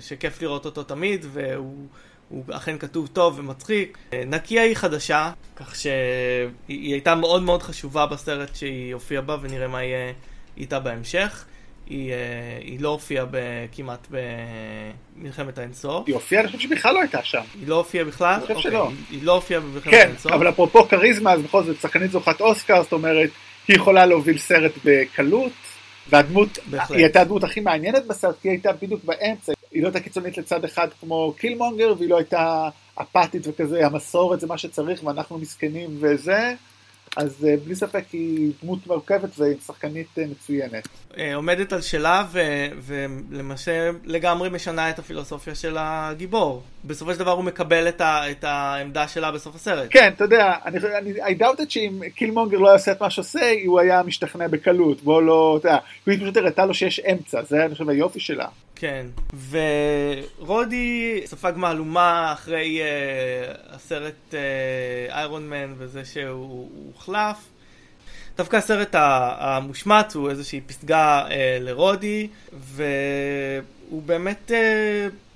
[0.00, 1.86] שכיף לראות אותו תמיד, והוא
[2.32, 3.98] הוא אכן כתוב טוב ומצחיק.
[4.26, 9.82] נקיה היא חדשה, כך שהיא הייתה מאוד מאוד חשובה בסרט שהיא הופיעה בה, ונראה מה
[9.82, 10.12] יהיה
[10.56, 11.44] איתה בהמשך.
[11.86, 12.16] היא, אה,
[12.60, 13.26] היא לא הופיעה
[13.72, 16.04] כמעט במלחמת האינסוף.
[16.06, 16.42] היא הופיעה?
[16.42, 17.42] אני חושב שבכלל לא הייתה שם.
[17.60, 18.34] היא לא הופיעה בכלל?
[18.34, 18.70] אני חושב אוקיי.
[18.70, 18.88] שלא.
[18.88, 20.32] היא, היא לא הופיעה במלחמת כן, האינסוף?
[20.32, 23.30] כן, אבל אפרופו כריזמה, אז בכל זאת שחקנית זוכת אוסקר, זאת אומרת,
[23.68, 25.52] היא יכולה להוביל סרט בקלות,
[26.08, 26.96] והדמות, בהחלט.
[26.96, 29.52] היא הייתה הדמות הכי מעניינת בסרט, כי היא הייתה בדיוק באמצע.
[29.70, 34.46] היא לא הייתה קיצונית לצד אחד כמו קילמונגר, והיא לא הייתה אפתית וכזה, המסורת זה
[34.46, 36.54] מה שצריך ואנחנו מסכנים וזה.
[37.16, 40.88] אז אה, בלי ספק היא דמות מורכבת והיא שחקנית אה, מצוינת.
[41.18, 42.24] אה, עומדת על שלה
[42.82, 46.62] ולמעשה לגמרי משנה את הפילוסופיה של הגיבור.
[46.84, 49.88] בסופו של דבר הוא מקבל את, ה, את העמדה שלה בסוף הסרט.
[49.90, 53.52] כן, אתה יודע, אני, אני I doubted שאם קילמונגר לא היה עושה את מה שעושה,
[53.66, 55.02] הוא היה משתכנע בקלות.
[55.02, 58.46] בוא לא, אתה יודע, הוא פשוט הראתה לו שיש אמצע, זה אני חושב היופי שלה.
[58.76, 59.06] כן,
[60.40, 64.34] ורודי ספג מהלומה אחרי uh, הסרט
[65.10, 67.51] איירון uh, מן וזה שהוא הוחלף.
[68.36, 68.94] דווקא הסרט
[69.38, 75.34] המושמץ הוא איזושהי פסגה uh, לרודי, והוא באמת, uh,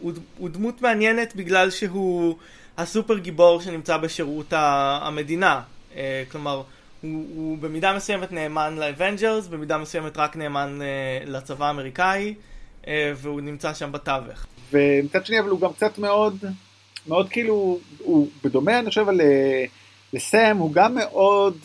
[0.00, 2.36] הוא, הוא דמות מעניינת בגלל שהוא
[2.78, 5.60] הסופר גיבור שנמצא בשירות המדינה.
[5.92, 5.96] Uh,
[6.32, 6.62] כלומר,
[7.00, 12.34] הוא, הוא במידה מסוימת נאמן לאבנג'רס, במידה מסוימת רק נאמן uh, לצבא האמריקאי.
[12.88, 14.46] אה, והוא נמצא שם בתווך.
[14.72, 16.44] ומצד שני אבל הוא גם קצת מאוד,
[17.08, 19.06] מאוד כאילו, הוא בדומה אני חושב
[20.12, 21.56] לסם, הוא גם מאוד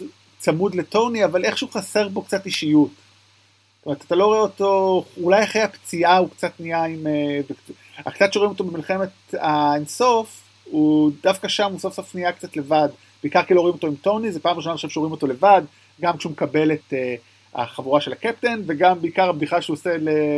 [0.42, 2.90] צמוד לטוני, אבל איכשהו חסר בו קצת אישיות.
[2.90, 7.08] זאת אומרת, אתה לא רואה אותו, אולי אחרי הפציעה הוא קצת נהיה עם...
[7.08, 7.40] אה,
[7.98, 12.90] הקצת שרואים אותו במלחמת האינסוף, הוא דווקא שם הוא סוף סוף נהיה קצת לבד.
[13.24, 15.62] בעיקר כי לא רואים אותו עם טוני, זה פעם ראשונה עכשיו שרואים אותו לבד,
[16.02, 16.94] גם כשהוא מקבל את...
[16.94, 16.96] Uh,
[17.54, 19.90] החבורה של הקפטן, וגם בעיקר הבדיחה שהוא עושה,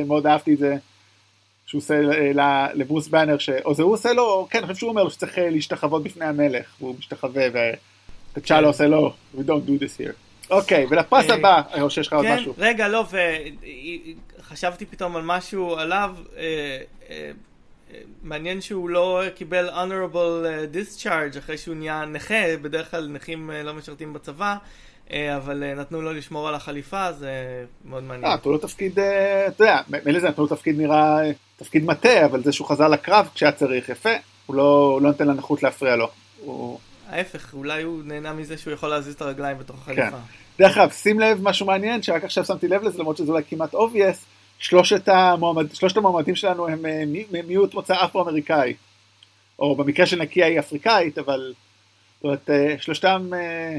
[0.08, 0.78] מאוד אהבתי את זה,
[1.66, 2.02] שהוא עושה
[2.74, 3.50] לברוס באנר, ש...
[3.50, 6.26] או זה הוא עושה לו, כן, אני חושב שהוא אומר לו שצריך אה, להשתחוות בפני
[6.26, 7.48] המלך, והוא משתחווה,
[8.44, 8.64] כן.
[8.64, 10.14] עושה לו, we don't do this here.
[10.50, 12.54] אוקיי, ולפרס אה, הבא, או שיש לך עוד כן, משהו.
[12.58, 13.06] רגע, לא,
[14.40, 17.32] וחשבתי פתאום על משהו עליו, אה,
[18.24, 24.14] מעניין שהוא לא קיבל honorable discharge אחרי שהוא נהיה נכה, בדרך כלל נכים לא משרתים
[24.14, 24.56] בצבא.
[25.12, 27.32] אה, אבל אה, נתנו לו לשמור על החליפה, זה
[27.86, 28.26] מאוד מעניין.
[28.26, 29.00] אה, נתנו לו תפקיד,
[29.48, 31.20] אתה יודע, מילא זה נתנו לו תפקיד נראה,
[31.56, 34.10] תפקיד מטה, אבל זה שהוא חזר לקרב כשהיה צריך, יפה,
[34.46, 36.10] הוא לא, לא נותן לנכות להפריע לו.
[37.14, 40.10] ההפך, אולי הוא נהנה מזה שהוא יכול להזיז את הרגליים בתוך החליפה.
[40.12, 40.18] כן.
[40.60, 43.74] דרך אגב, שים לב משהו מעניין, שרק עכשיו שמתי לב לזה, למרות שזה אולי כמעט
[43.74, 44.18] obvious,
[44.60, 48.74] שלושת, המועמד, שלושת המועמדים שלנו הם אה, מי- מיעוט מוצא אפרו-אמריקאי.
[49.60, 51.54] או במקרה של נקיה היא אפריקאית, אבל...
[52.18, 53.78] זאת אומרת, אה, שלושתם אה,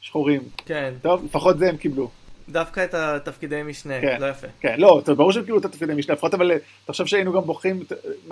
[0.00, 0.40] שחורים.
[0.66, 2.10] כן, טוב, לפחות זה הם קיבלו.
[2.48, 4.20] דווקא את התפקידי משנה, כן.
[4.20, 4.46] לא יפה.
[4.60, 6.52] כן, לא, אומרת, ברור שהם קיבלו את התפקידי משנה, לפחות אבל
[6.84, 7.82] אתה חושב שהיינו גם בוחרים,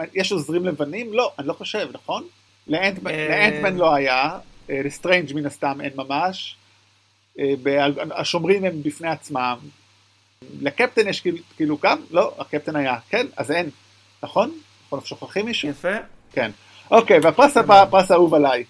[0.00, 1.12] אה, יש עוזרים לבנים?
[1.12, 2.24] לא, אני לא חושב, נכון?
[2.68, 4.38] לאנטמן אה, לאנטמן לא היה,
[4.70, 6.56] אה, לסטרנג' מן הסתם אין ממש,
[7.38, 7.54] אה,
[8.10, 9.56] השומרים הם בפני עצמם,
[10.60, 11.98] לקפטן יש כאילו- כאילו גם?
[12.10, 13.70] לא, הקפטן היה, כן, אז אין,
[14.22, 14.58] נכון?
[14.92, 15.68] אנחנו שוכחים מישהו?
[15.68, 15.96] יפה.
[16.32, 16.50] כן.
[16.90, 18.64] אוקיי, והפרס הבא, הפרס האהוב עליי,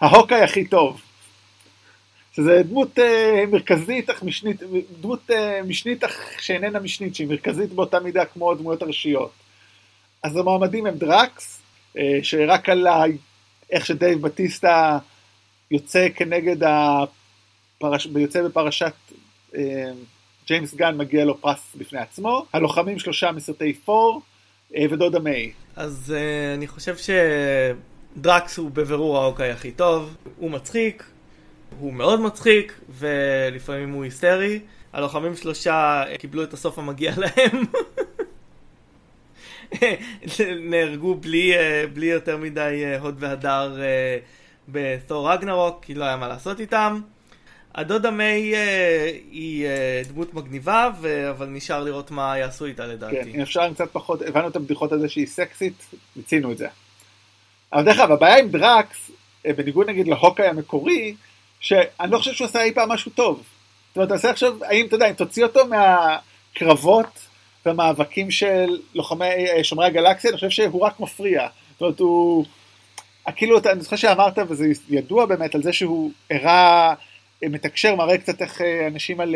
[0.00, 1.00] ההוקאי הכי טוב.
[2.36, 4.62] שזה דמות אה, מרכזית אך משנית,
[5.00, 9.32] דמות אה, משנית אך שאיננה משנית, שהיא מרכזית באותה מידה כמו הדמויות הראשיות.
[10.22, 11.62] אז המועמדים הם דראקס,
[11.98, 12.86] אה, שרק על.
[13.72, 14.98] איך שדייב בטיסטה
[15.70, 18.08] יוצא כנגד הפרש...
[18.16, 18.92] יוצא בפרשת
[19.54, 19.90] אה,
[20.46, 24.22] ג'יימס גן מגיע לו פרס בפני עצמו, הלוחמים שלושה מסרטי פור
[24.76, 25.52] אה, ודודה מיי.
[25.76, 26.94] אז uh, אני חושב
[28.16, 31.04] שדרקס הוא בבירור האוקיי הכי טוב, הוא מצחיק,
[31.78, 34.60] הוא מאוד מצחיק, ולפעמים הוא היסטרי.
[34.92, 37.62] הלוחמים שלושה אה, קיבלו את הסוף המגיע להם.
[40.70, 44.18] נהרגו בלי, אה, בלי יותר מדי אה, הוד והדר אה,
[44.68, 47.00] בתור רגנרוק, כי לא היה מה לעשות איתם.
[47.74, 48.56] הדודה מיי
[49.30, 49.66] היא
[50.08, 50.90] דמות מגניבה.
[51.30, 53.16] אבל נשאר לראות מה יעשו איתה לדעתי.
[53.16, 56.68] כן, אם אפשר קצת פחות, הבנו את הבדיחות על זה שהיא סקסית, מיצינו את זה.
[57.72, 59.10] אבל דרך אגב, הבעיה עם דראקס,
[59.44, 61.14] בניגוד נגיד להוקאי המקורי,
[61.60, 63.42] שאני לא חושב שהוא עשה אי פעם משהו טוב.
[63.88, 67.28] זאת אומרת, תעשה עכשיו, האם, אתה יודע, אם תוציא אותו מהקרבות
[67.66, 71.48] והמאבקים של לוחמי, אה, שומרי הגלקסיה, אני חושב שהוא רק מפריע.
[71.72, 72.44] זאת אומרת, הוא...
[73.36, 76.94] כאילו, אני זוכר שאמרת, וזה ידוע באמת, על זה שהוא הראה,
[77.42, 79.34] אה, מתקשר, מראה קצת איך אה, אנשים על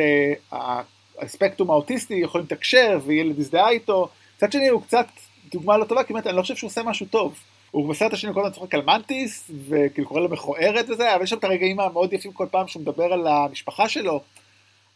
[1.19, 4.09] הספקטרום האוטיסטי יכולים לתקשר, וילד יזדהה איתו.
[4.37, 5.07] מצד שני, הוא קצת
[5.53, 7.39] דוגמה לא טובה, כי באמת, אני לא חושב שהוא עושה משהו טוב.
[7.71, 11.31] הוא בסרט השני כל הזמן צוחק על מנטיס, וכאילו קורא לו מכוערת וזה, אבל יש
[11.31, 14.21] שם את הרגעים המאוד יפים כל פעם שהוא מדבר על המשפחה שלו,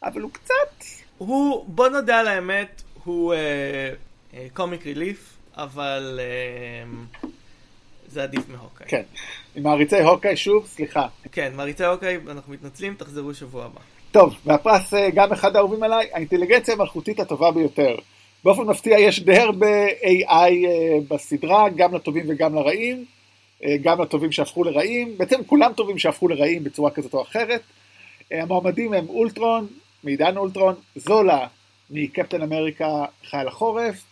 [0.03, 0.85] אבל הוא קצת...
[1.17, 3.33] הוא, בוא נודה על האמת, הוא
[4.53, 6.89] קומיק ריליף, אבל אה,
[8.07, 8.87] זה עדיף מהוקאי.
[8.87, 9.01] כן.
[9.55, 11.07] עם מעריצי הוקאי שוב, סליחה.
[11.31, 13.79] כן, מעריצי הוקאי, אנחנו מתנצלים, תחזרו שבוע הבא.
[14.11, 17.95] טוב, והפרס אה, גם אחד האהובים עליי, האינטליגנציה המלכותית הטובה ביותר.
[18.43, 23.05] באופן מפתיע יש די הרבה AI אה, בסדרה, גם לטובים וגם לרעים,
[23.63, 27.61] אה, גם לטובים שהפכו לרעים, בעצם כולם טובים שהפכו לרעים בצורה כזאת או אחרת.
[28.31, 29.67] אה, המועמדים הם אולטרון,
[30.03, 31.47] מעידן אולטרון, זולה
[31.91, 34.05] מקפטן אמריקה חייל החורף,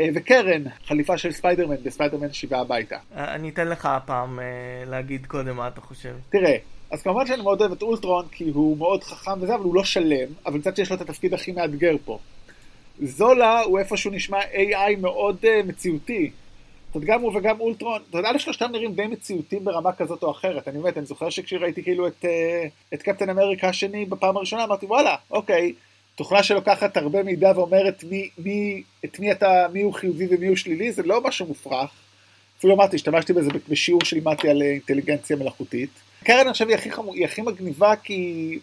[0.00, 2.96] אה, וקרן, חליפה של ספיידרמן בספיידרמן שיבה הביתה.
[3.16, 4.44] אה, אני אתן לך הפעם אה,
[4.86, 6.14] להגיד קודם מה אתה חושב.
[6.30, 6.56] תראה,
[6.90, 9.84] אז כמובן שאני מאוד אוהב את אולטרון, כי הוא מאוד חכם וזה, אבל הוא לא
[9.84, 12.18] שלם, אבל מצד שיש לו את התפקיד הכי מאתגר פה.
[13.02, 16.30] זולה הוא איפשהו נשמע AI מאוד uh, מציאותי.
[16.86, 20.30] זאת אומרת, גם הוא וגם אולטרון, אתה יודע, שלושתם נראים די מציאותיים ברמה כזאת או
[20.30, 20.68] אחרת.
[20.68, 24.86] אני באמת, אני זוכר שכשראיתי כאילו את, uh, את קפטן אמריקה השני בפעם הראשונה, אמרתי,
[24.86, 25.72] וואלה, אוקיי,
[26.14, 30.56] תוכנה שלוקחת הרבה מידע ואומרת מי, מי, את מי אתה, מי הוא חיובי ומי הוא
[30.56, 31.90] שלילי, זה לא משהו מופרך.
[32.58, 35.90] אפילו אמרתי, השתמשתי בזה בשיעור שלימדתי על אה, אינטליגנציה מלאכותית.
[36.24, 38.58] קרן, חושב, היא הכי, חמו, היא הכי מגניבה, כי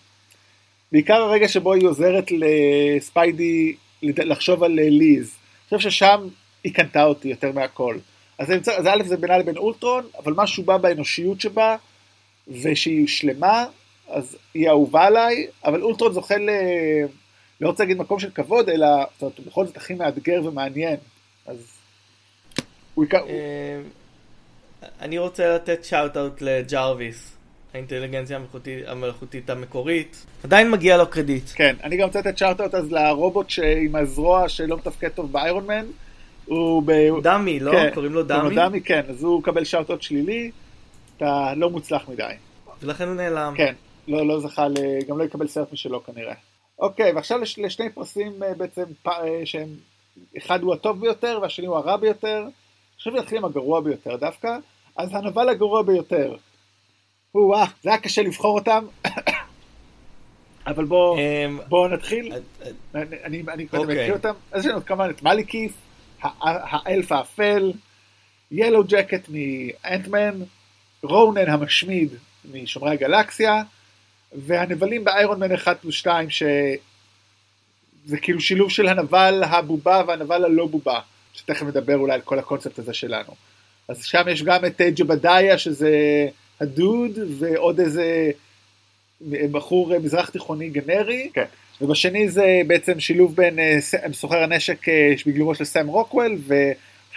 [0.91, 5.35] בעיקר הרגע שבו היא עוזרת לספיידי לחשוב על אה, ליז.
[5.71, 6.27] אני חושב ששם
[6.63, 7.97] היא קנתה אותי יותר מהכל.
[8.37, 11.75] אז, אני, אז א' זה בינה לבין אולטרון, אבל משהו בא באנושיות שבה,
[12.47, 13.65] ושהיא שלמה,
[14.09, 16.49] אז היא אהובה עליי, אבל אולטרון זוכה ל...
[17.61, 20.97] לא רוצה להגיד מקום של כבוד, אלא זאת אומרת, הוא בכל זאת הכי מאתגר ומעניין.
[21.45, 21.57] אז.
[22.99, 23.81] אה,
[25.01, 27.37] אני רוצה לתת shout out לג'רוויס,
[27.73, 28.39] האינטליגנציה
[28.87, 30.25] המלאכותית, המקורית.
[30.43, 31.43] עדיין מגיע לו קרדיט.
[31.55, 33.47] כן, אני גם רוצה לתת shout-out אז לרובוט
[33.81, 35.85] עם הזרוע שלא מתפקד טוב באיירון מן.
[36.45, 36.91] הוא ב...
[37.23, 37.71] דמי, לא?
[37.71, 38.55] כן, קוראים לו קוראים דמי?
[38.55, 40.51] לו דמי, כן, אז הוא מקבל shout-out שלילי,
[41.17, 42.33] אתה לא מוצלח מדי.
[42.81, 43.53] ולכן הוא נעלם.
[43.57, 43.73] כן,
[44.07, 44.73] לא, לא זכה, ל...
[45.07, 46.33] גם לא יקבל סרט משלו כנראה.
[46.79, 47.59] אוקיי, ועכשיו לש...
[47.59, 48.83] לשני פרסים אה, בעצם.
[49.07, 49.67] אה, שהם,
[50.37, 52.47] אחד הוא הטוב ביותר והשני הוא הרע ביותר.
[52.95, 54.57] עכשיו נתחיל עם הגרוע ביותר דווקא,
[54.97, 56.35] אז הנבל הגרוע ביותר.
[57.31, 58.85] הוא, אה, זה היה קשה לבחור אותם,
[60.67, 62.33] אבל בואו אמ, בוא נתחיל.
[62.33, 63.95] אה, אני, אני, קודם אוקיי.
[63.95, 64.33] אקריא אותם.
[64.51, 65.73] אז יש לנו כמובן את מליקיף,
[66.21, 67.73] הא- האלף האפל,
[68.51, 70.39] ילו ג'קט מאנטמן,
[71.03, 72.09] רונן המשמיד
[72.51, 73.63] משומרי הגלקסיה,
[74.33, 80.99] והנבלים באיירון מן 1 פלוס 2, שזה כאילו שילוב של הנבל הבובה והנבל הלא בובה,
[81.33, 83.33] שתכף נדבר אולי על כל הקונספט הזה שלנו.
[83.87, 85.91] אז שם יש גם את אה, ג'בדאיה, שזה
[86.61, 88.31] הדוד ועוד איזה
[89.21, 91.29] בחור מזרח תיכוני גנרי.
[91.33, 91.45] כן.
[91.81, 93.59] ובשני זה בעצם שילוב בין
[94.13, 94.85] סוחר הנשק
[95.25, 96.37] בגילומו של סם רוקוול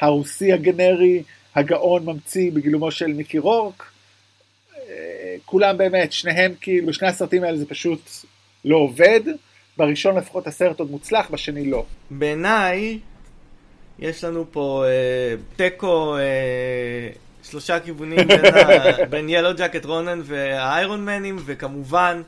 [0.01, 1.22] והרוסי הגנרי
[1.55, 3.91] הגאון ממציא בגילומו של מיקי רורק.
[5.52, 8.10] כולם באמת, שניהם כאילו, בשני הסרטים האלה זה פשוט
[8.64, 9.20] לא עובד.
[9.76, 11.84] בראשון לפחות הסרט עוד מוצלח, בשני לא.
[12.10, 12.98] בעיניי,
[13.98, 17.08] יש לנו פה אה, תיקו, אה,
[17.42, 22.22] שלושה כיוונים בין, ה, בין ילו ג'קט רונן והאיירון מנים, וכמובן,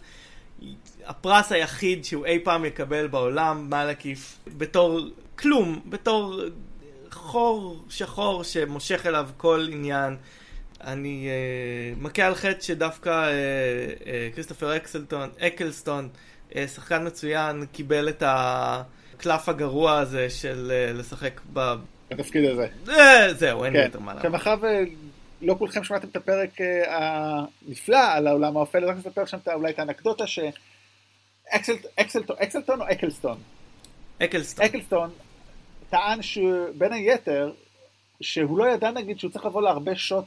[1.07, 5.01] הפרס היחיד שהוא אי פעם יקבל בעולם, מלאקית', בתור
[5.39, 6.41] כלום, בתור
[7.11, 10.17] חור שחור שמושך אליו כל עניין.
[10.85, 13.31] אני uh, מכה על חטא שדווקא
[14.35, 16.09] כריסטופר uh, uh, אקסלטון, אקלסטון,
[16.51, 21.75] uh, שחקן מצוין, קיבל את הקלף הגרוע הזה של uh, לשחק ב...
[22.11, 22.67] בתפקיד הזה.
[22.87, 22.91] Uh,
[23.33, 23.85] זהו, אין לי כן.
[23.85, 24.29] יותר מה לומר.
[24.29, 24.57] מאחר
[25.41, 29.79] ולא כולכם שמעתם את הפרק uh, הנפלא על העולם האפל, רק נספר שם אולי את
[29.79, 33.39] האנקדוטה שאקסלטון או אקלסטון?
[34.23, 34.65] אקלסטון.
[34.65, 35.11] אקלסטון
[35.91, 37.53] טען שבין היתר,
[38.21, 40.25] שהוא לא ידע נגיד שהוא צריך לבוא להרבה שעות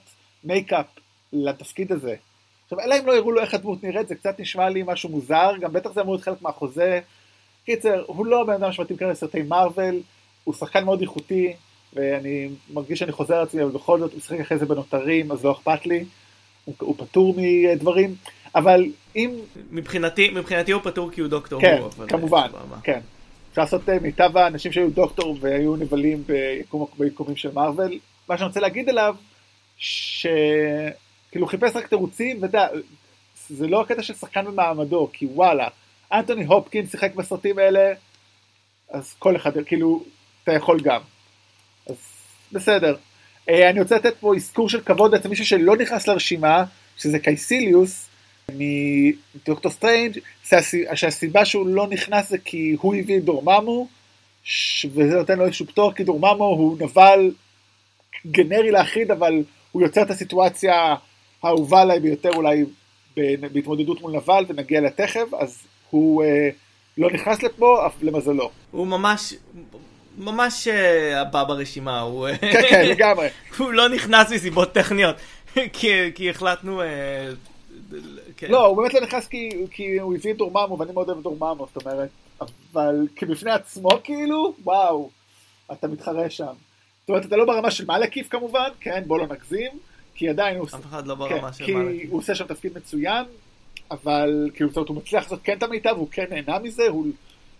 [0.47, 0.85] מייקאפ
[1.33, 2.15] לתפקיד הזה.
[2.63, 5.51] עכשיו, אלא אם לא יראו לו איך הדמות נראית, זה קצת נשמע לי משהו מוזר,
[5.61, 6.99] גם בטח זה אמור להיות חלק מהחוזה.
[7.65, 10.01] קיצר, הוא לא בן אדם שמתאים כאלה לסרטי מארוול,
[10.43, 11.53] הוא שחקן מאוד איכותי,
[11.93, 15.45] ואני מרגיש שאני חוזר על עצמי, אבל בכל זאת הוא משחק אחרי זה בנותרים, אז
[15.45, 16.05] לא אכפת לי.
[16.65, 18.15] הוא, הוא פטור מדברים,
[18.55, 19.31] אבל אם
[19.71, 22.47] מבחינתי, מבחינתי הוא פטור כי הוא דוקטור כן, הוא, אבל- כמובן.
[22.83, 22.99] כן.
[23.49, 27.99] אפשר לעשות אה, מיטב האנשים שהיו דוקטור והיו נבלים ביקום, ביקומים של מארוול.
[28.29, 29.15] מה שאני רוצה להגיד עליו,
[29.77, 32.67] שכאילו חיפש רק תירוצים, ואתה
[33.49, 35.67] זה לא הקטע של שחקן במעמדו, כי וואלה,
[36.11, 37.93] אנטוני הופקין שיחק בסרטים האלה,
[38.89, 40.03] אז כל אחד, כאילו,
[40.43, 41.01] אתה יכול גם.
[41.89, 41.95] אז
[42.51, 42.95] בסדר.
[43.49, 46.63] אה, אני רוצה לתת פה אזכור של כבוד בעצם מישהו שלא נכנס לרשימה,
[46.97, 48.09] שזה קייסיליוס,
[48.51, 53.87] מדוקטור סטרנג', שהסי- שהסיבה שהוא לא נכנס זה כי הוא הביא דורממו,
[54.93, 57.31] וזה נותן לו איזשהו פטור, כי דורממו הוא נבל
[58.27, 60.95] גנרי להחריד, אבל הוא יוצר את הסיטואציה
[61.43, 62.65] האהובה עליי ביותר אולי
[63.51, 65.57] בהתמודדות מול נבל, ונגיע אליה תכף, אז
[65.89, 66.49] הוא אה,
[66.97, 68.51] לא נכנס לפה, אף למזלו.
[68.71, 69.33] הוא ממש,
[70.17, 73.27] ממש אה, הבא ברשימה, הוא, אה, כן, כן, לגמרי.
[73.57, 75.15] הוא לא נכנס מסיבות טכניות,
[75.73, 76.87] כי, כי החלטנו, אה,
[78.37, 78.47] כן.
[78.51, 81.23] לא, הוא באמת לא נכנס כי, כי הוא הביא את דורממו, ואני מאוד אוהב את
[81.23, 82.09] דורממו, זאת אומרת,
[82.41, 85.09] אבל כבפני עצמו כאילו, וואו,
[85.71, 86.53] אתה מתחרה שם.
[87.07, 89.71] זאת אומרת, אתה לא ברמה של מלאקיף כמובן, כן, בוא לא נגזים,
[90.15, 92.09] כי עדיין הוא, אף אחד לא כן, ברמה של כי מלאקיף.
[92.11, 93.25] הוא עושה שם תפקיד מצוין,
[93.91, 97.07] אבל כאילו, זאת אומרת, הוא מצליח לעשות כן את המיטב, הוא כן נהנה מזה, הוא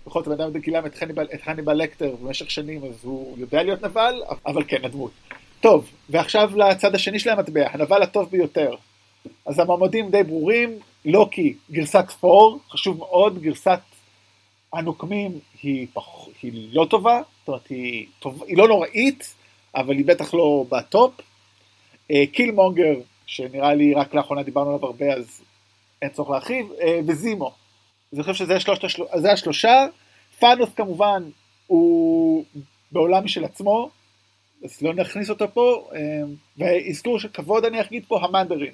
[0.08, 3.64] בכל זאת, הבן אדם גילם את חניבל- את חניבל לקטר במשך שנים, אז הוא יודע
[3.64, 5.12] להיות נבל, אבל כן, הדמות.
[5.62, 8.74] טוב, ועכשיו לצד השני של המטבע, הנבל הטוב ביותר.
[9.46, 10.70] אז המועמדים די ברורים,
[11.06, 13.80] לוקי, גרסת פור, חשוב מאוד, גרסת
[14.74, 15.32] הנוקמים
[15.62, 16.04] היא, פח,
[16.42, 19.34] היא לא טובה, זאת אומרת, היא, טוב, היא לא נוראית,
[19.78, 21.14] אבל היא בטח לא בטופ.
[22.12, 25.42] אה, קילמונגר, שנראה לי רק לאחרונה דיברנו עליו הרבה, אז
[26.02, 27.52] אין צורך להרחיב, אה, וזימו.
[28.14, 29.04] אני חושב שזה שלושת השל...
[29.16, 29.86] זה השלושה.
[30.40, 31.24] פאנוס כמובן
[31.68, 32.46] הוא
[32.92, 33.90] בעולם משל עצמו,
[34.64, 36.00] אז לא נכניס אותו פה, אה,
[36.58, 38.74] ואזכור של כבוד אני אגיד פה המנדרין.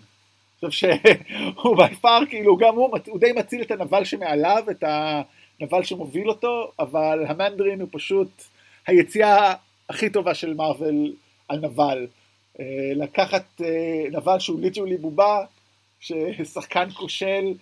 [0.63, 5.83] אני חושב שהוא ביפר, כאילו גם הוא, הוא די מציל את הנבל שמעליו, את הנבל
[5.83, 8.43] שמוביל אותו, אבל המנדרין הוא פשוט
[8.87, 9.53] היציאה
[9.89, 11.13] הכי טובה של מארוול
[11.47, 12.07] על נבל.
[12.59, 12.65] אה,
[12.95, 15.45] לקחת אה, נבל שהוא ליטרלי בובה,
[15.99, 17.53] ששחקן כושל,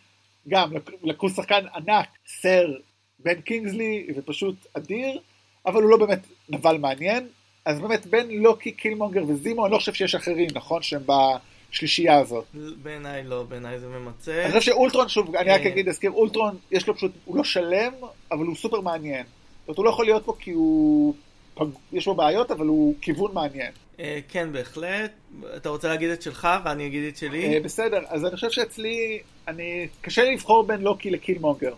[0.47, 0.71] גם
[1.03, 2.67] לקחו שחקן ענק, סר
[3.19, 5.19] בן קינגסלי, ופשוט אדיר,
[5.65, 7.27] אבל הוא לא באמת נבל מעניין.
[7.65, 10.81] אז באמת בין לוקי, קילמונגר וזימו, אני לא חושב שיש אחרים, נכון?
[10.81, 12.45] שהם בשלישייה הזאת.
[12.83, 14.41] בעיניי לא, בעיניי זה ממצה.
[14.41, 15.67] אני חושב שאולטרון, שוב, אני רק אה.
[15.67, 17.93] אגיד, אזכיר, אולטרון, יש לו פשוט, הוא לא שלם,
[18.31, 19.25] אבל הוא סופר מעניין.
[19.25, 21.15] זאת אומרת, הוא לא יכול להיות פה כי הוא,
[21.93, 23.71] יש בו בעיות, אבל הוא כיוון מעניין.
[23.99, 25.11] אה, כן, בהחלט.
[25.55, 27.53] אתה רוצה להגיד את שלך ואני אגיד את שלי?
[27.55, 31.73] אה, בסדר, אז אני חושב שאצלי, אני, קשה לי לבחור בין לוקי לקילמונגר.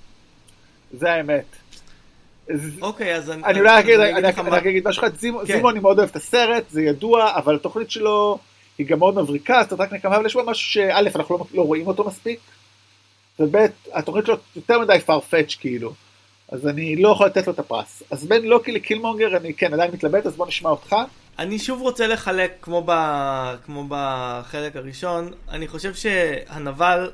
[0.99, 1.45] זה האמת.
[2.81, 3.43] אוקיי, אז אני...
[3.43, 5.45] אני אולי אגיד, אני רק- רק אגיד משהו אחד, זימו, כן.
[5.45, 8.37] זימו אני מאוד אוהב את הסרט, זה ידוע, אבל התוכנית שלו
[8.77, 11.61] היא גם מאוד מבריקה, אז רק נקמה, אבל יש בה משהו שא', אנחנו לא, לא
[11.61, 12.39] רואים אותו מספיק,
[13.39, 13.55] וב',
[13.93, 15.93] התוכנית שלו יותר מדי farfetch כאילו,
[16.49, 18.03] אז אני לא יכול לתת לו את הפרס.
[18.11, 20.95] אז בין לוקי לקילמונגר אני כן עדיין מתלבט, אז בוא נשמע אותך.
[21.39, 22.91] אני שוב רוצה לחלק, כמו, ב...
[23.65, 27.11] כמו בחלק הראשון, אני חושב שהנבל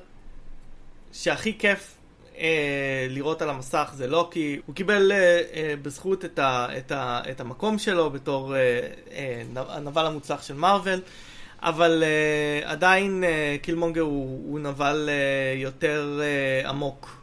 [1.14, 1.96] שהכי כיף
[2.38, 4.60] אה, לראות על המסך זה לוקי.
[4.66, 6.68] הוא קיבל אה, אה, בזכות את, ה...
[6.78, 7.22] את, ה...
[7.32, 8.60] את המקום שלו בתור אה,
[9.12, 11.00] אה, הנבל המוצלח של מארוול.
[11.62, 17.22] אבל uh, עדיין uh, קילמונגר הוא, הוא נבל uh, יותר uh, עמוק,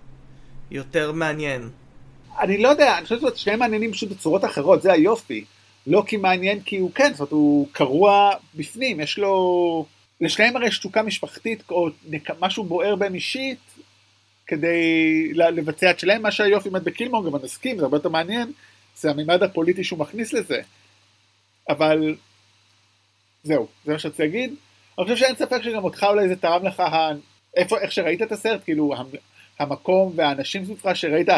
[0.71, 1.71] יותר מעניין.
[2.41, 5.45] אני לא יודע, אני חושב שזה שניהם מעניינים פשוט בצורות אחרות, זה היופי.
[5.87, 9.87] לא כי מעניין כי הוא כן, זאת אומרת, הוא קרוע בפנים, יש לו...
[10.20, 11.89] לשניהם הרי יש תשוקה משפחתית, או
[12.41, 13.59] משהו בוער בהם אישית,
[14.47, 18.53] כדי לבצע את שלהם, מה שהיופי באמת בקילמונגר, ואני מסכים, זה הרבה יותר מעניין,
[18.97, 20.61] זה הממד הפוליטי שהוא מכניס לזה.
[21.68, 22.14] אבל
[23.43, 24.55] זהו, זה מה שרציתי להגיד.
[24.99, 26.82] אני חושב שאין ספק שגם אותך אולי זה תרם לך,
[27.57, 28.95] איפה, איך שראית את הסרט, כאילו
[29.59, 31.28] המקום והאנשים סביבך שראית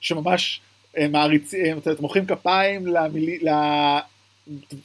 [0.00, 0.60] שממש
[0.98, 3.38] אה, מעריצים, אה, מוחאים כפיים למילי,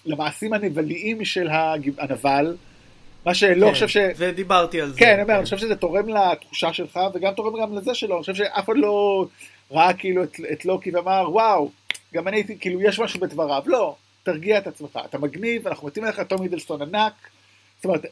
[0.05, 1.47] למעשים הנבליים של
[1.97, 2.55] הנבל,
[3.25, 3.97] מה שלא כן, חושב ש...
[4.17, 4.99] ודיברתי על זה.
[4.99, 8.21] כן, אני אומר, אני חושב שזה תורם לתחושה שלך, וגם תורם גם לזה שלו, אני
[8.21, 9.25] חושב שאף אחד לא
[9.71, 11.71] ראה כאילו את, את לוקי ואמר, וואו,
[12.13, 13.63] גם אני הייתי, כאילו, יש משהו בדבריו.
[13.65, 17.13] לא, תרגיע את עצמך, אתה מגניב, אנחנו מתאים לך תום מידלסטון ענק.
[17.75, 18.05] זאת אומרת,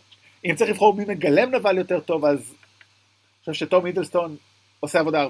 [0.46, 4.36] אם צריך לבחור מי מגלם נבל יותר טוב, אז אני חושב שתום מידלסטון
[4.80, 5.28] עושה עבודה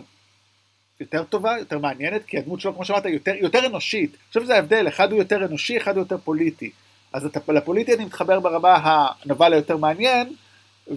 [0.99, 4.09] יותר טובה, יותר מעניינת, כי הדמות שלו, כמו שאמרת, יותר, יותר אנושית.
[4.09, 6.71] אני חושב שזה ההבדל, אחד הוא יותר אנושי, אחד הוא יותר פוליטי.
[7.13, 8.77] אז אתה, לפוליטי אני מתחבר ברמה
[9.25, 10.33] הנבל היותר מעניין,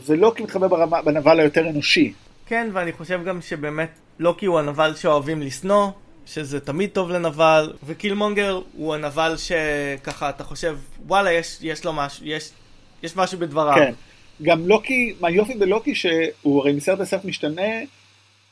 [0.06, 2.12] ולוקי מתחבר ברמה, בנבל היותר אנושי.
[2.46, 5.90] כן, ואני חושב גם שבאמת לוקי הוא הנבל שאוהבים לשנוא,
[6.26, 12.26] שזה תמיד טוב לנבל, וקילמונגר הוא הנבל שככה אתה חושב, וואלה, יש, יש לו משהו,
[12.26, 12.50] יש,
[13.02, 13.74] יש משהו בדבריו.
[13.74, 13.92] כן.
[14.42, 17.62] גם לוקי, מה יופי בלוקי שהוא הרי מסרט לסרט משתנה,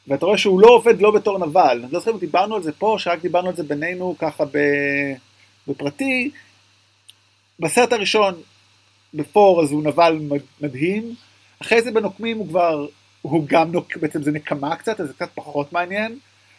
[0.09, 1.81] ואתה רואה שהוא לא עובד לא בתור נבל.
[1.85, 4.45] אני לא זוכר אם דיברנו על זה פה, שרק דיברנו על זה בינינו ככה
[5.69, 6.31] בפרטי.
[7.61, 8.35] בסרט הראשון,
[9.15, 10.19] בת'ור, אז הוא נבל
[10.61, 11.15] מדהים.
[11.63, 12.87] אחרי זה בנוקמים הוא כבר,
[13.23, 16.19] הוא גם נוק, בעצם זה נקמה קצת, אז זה קצת פחות מעניין.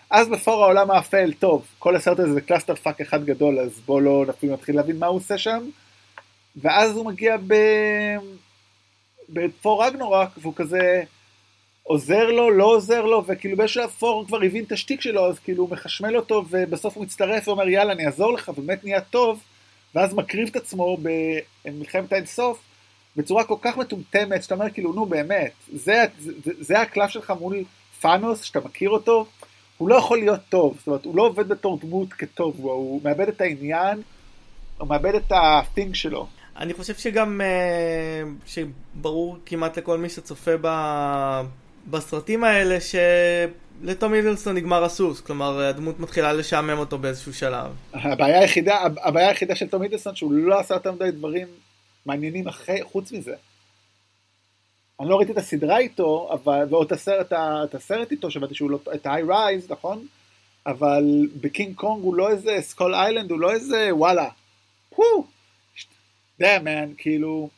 [0.10, 4.26] אז בת'ור העולם האפל, טוב, כל הסרט הזה זה clusterfuck אחד גדול, אז בואו לא
[4.30, 5.70] אפילו נתחיל להבין מה הוא עושה שם.
[6.56, 7.54] ואז הוא מגיע ב...
[9.30, 11.04] בפור רגנורק, והוא כזה
[11.92, 15.64] עוזר לו, לא עוזר לו, וכאילו באיזשהו פור כבר הבין את השטיק שלו, אז כאילו
[15.64, 19.44] הוא מחשמל אותו, ובסוף הוא מצטרף ואומר יאללה אני אעזור לך, ובאמת נהיה טוב,
[19.96, 20.98] ואז מקריב את עצמו
[21.66, 22.60] במלחמת האינסוף,
[23.18, 27.64] בצורה כל כך מטומטמת, שאתה אומר כאילו נו באמת, זה, זה, זה הקלף שלך מול
[28.02, 29.26] פאנוס, שאתה מכיר אותו,
[29.78, 33.02] הוא לא יכול להיות טוב, זאת אומרת, הוא לא עובד בתור דמות כטוב, הוא, הוא
[33.04, 34.02] מאבד את העניין,
[34.78, 36.28] הוא מאבד את ה-thing שלו.
[36.58, 40.68] אני חושב שגם, uh, שברור כמעט לכל מי שצופה ב...
[41.88, 47.72] בסרטים האלה, שלטום הידלסון נגמר הסוס, כלומר הדמות מתחילה לשעמם אותו באיזשהו שלב.
[47.94, 51.48] הבעיה היחידה, הבעיה היחידה של טום הידלסון שהוא לא עשה יותר מדי דברים
[52.06, 53.36] מעניינים אחרי, חוץ מזה.
[55.00, 58.70] אני לא ראיתי את הסדרה איתו, אבל, ועוד את הסרט, את הסרט איתו, שמעתי שהוא
[58.72, 60.06] לא, את ה-high rise, נכון?
[60.66, 61.04] אבל
[61.42, 64.30] בקינג קונג הוא לא איזה, Skull Island הוא לא איזה, וואלה.
[64.96, 65.26] הו!
[66.40, 67.50] יודע, man, כאילו,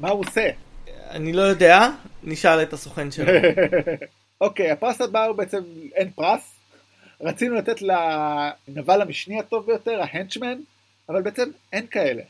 [0.00, 0.50] מה הוא עושה?
[1.10, 1.88] אני לא יודע,
[2.22, 3.32] נשאל את הסוכן שלו.
[4.40, 5.62] אוקיי, הפרס הבא הוא בעצם,
[5.94, 6.52] אין פרס.
[7.20, 10.58] רצינו לתת לנבל המשני הטוב ביותר, ה henchman,
[11.08, 12.22] אבל בעצם אין כאלה.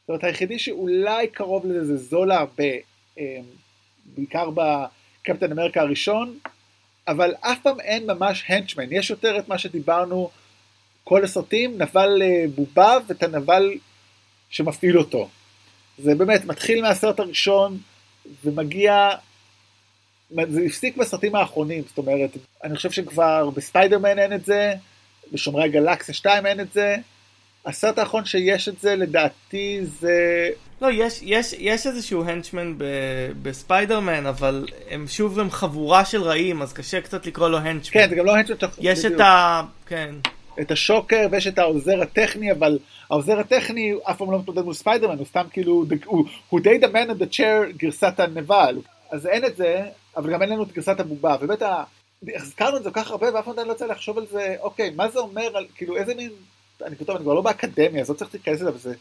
[0.00, 2.64] זאת אומרת, היחידי שאולי קרוב לזה זה זולה הרבה,
[3.18, 3.24] אמ,
[4.04, 6.38] בעיקר בקפטן אמריקה הראשון,
[7.08, 10.30] אבל אף פעם אין ממש הנצ'מן, יש יותר את מה שדיברנו
[11.04, 13.74] כל הסרטים, נבל אה, בובה ואת הנבל
[14.50, 15.28] שמפעיל אותו.
[15.98, 17.78] זה באמת מתחיל מהסרט הראשון
[18.44, 19.10] ומגיע,
[20.30, 22.30] זה הפסיק בסרטים האחרונים, זאת אומרת,
[22.64, 24.74] אני חושב שכבר בספיידרמן אין את זה,
[25.32, 26.96] בשומרי הגלקסיה 2 אין את זה,
[27.66, 30.48] הסרט האחרון שיש את זה לדעתי זה...
[30.82, 32.74] לא, יש, יש, יש איזשהו henchman
[33.42, 37.92] בספיידרמן, אבל הם שוב הם חבורה של רעים, אז קשה קצת לקרוא לו henchman.
[37.92, 38.68] כן, זה גם לא henchman.
[38.78, 39.14] יש בדיוק.
[39.14, 39.62] את ה...
[39.86, 40.14] כן.
[40.60, 42.78] את השוקר ויש את העוזר הטכני, אבל
[43.10, 46.88] העוזר הטכני אף פעם לא מתמודד מול ספיידרמן, הוא סתם כאילו, הוא, הוא די the
[46.88, 48.78] man in the chair גרסת הנבל.
[49.10, 49.82] אז אין את זה,
[50.16, 51.36] אבל גם אין לנו את גרסת הבובה.
[51.40, 51.62] ובאמת,
[52.34, 55.08] הזכרנו את זה כל כך הרבה, ואף אחד לא יוצא לחשוב על זה, אוקיי, מה
[55.08, 56.30] זה אומר, על, כאילו איזה מין
[56.82, 58.94] אני כותב, אני כבר לא באקדמיה, אז לא צריך להיכנס לזה, וזה...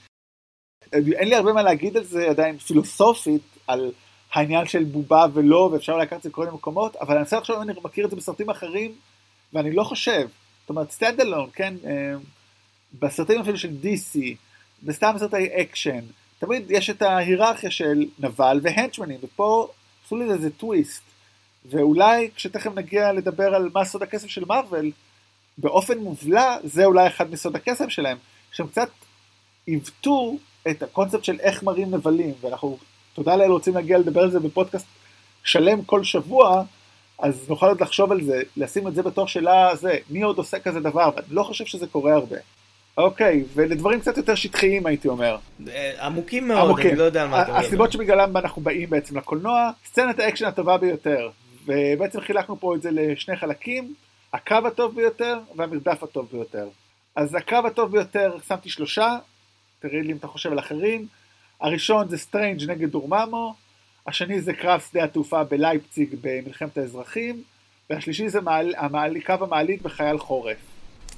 [0.94, 3.92] אין לי הרבה מה להגיד על זה עדיין פילוסופית, על
[4.34, 7.56] העניין של בובה ולא, ואפשר לקחת את זה בכל מיני מקומות, אבל אני רוצה לחשוב
[7.56, 8.92] אם אני מכיר את זה בסרטים אחרים,
[9.54, 10.28] ואני לא חושב.
[10.66, 11.74] זאת אומרת, standalone, כן?
[11.86, 12.16] אה,
[13.00, 14.20] בסרטים אפילו של DC,
[14.84, 16.02] בסתם סרטי אקשן,
[16.40, 19.68] תמיד יש את ההיררכיה של נבל והנצ'מנים, ופה
[20.06, 21.02] עשו לי איזה טוויסט.
[21.66, 24.92] ואולי כשתכף נגיע לדבר על מה סוד הקסם של מארוול,
[25.58, 28.18] באופן מובלע זה אולי אחד מסוד הקסם שלהם,
[28.52, 28.90] שהם קצת
[29.66, 30.38] עיוותו
[30.70, 32.78] את הקונספט של איך מראים נבלים, ואנחנו,
[33.14, 34.86] תודה לאל, רוצים להגיע לדבר על זה בפודקאסט
[35.44, 36.64] שלם כל שבוע,
[37.20, 40.60] אז נוכל עוד לחשוב על זה, לשים את זה בתור שאלה זה, מי עוד עושה
[40.60, 42.38] כזה דבר, ואני לא חושב שזה קורה הרבה.
[42.98, 45.38] אוקיי, ולדברים קצת יותר שטחיים הייתי אומר.
[45.68, 47.66] אה, עמוקים מאוד, אני לא יודע על מה אתה מדבר.
[47.66, 51.30] הסיבות שבגללם אנחנו באים בעצם לקולנוע, סצנת האקשן הטובה ביותר,
[51.66, 53.94] ובעצם חילקנו פה את זה לשני חלקים,
[54.34, 56.68] הקרב הטוב ביותר והמרדף הטוב ביותר.
[57.16, 59.18] אז הקרב הטוב ביותר שמתי שלושה,
[59.80, 61.08] תראה לי אם אתה חושב על אחרים.
[61.62, 63.54] הראשון זה סטרנג' נגד דורממו,
[64.08, 67.44] השני זה קרב שדה התעופה בלייפציג במלחמת האזרחים,
[67.90, 70.58] והשלישי זה מעל, המעל, קרב המעלית בחייל חורף.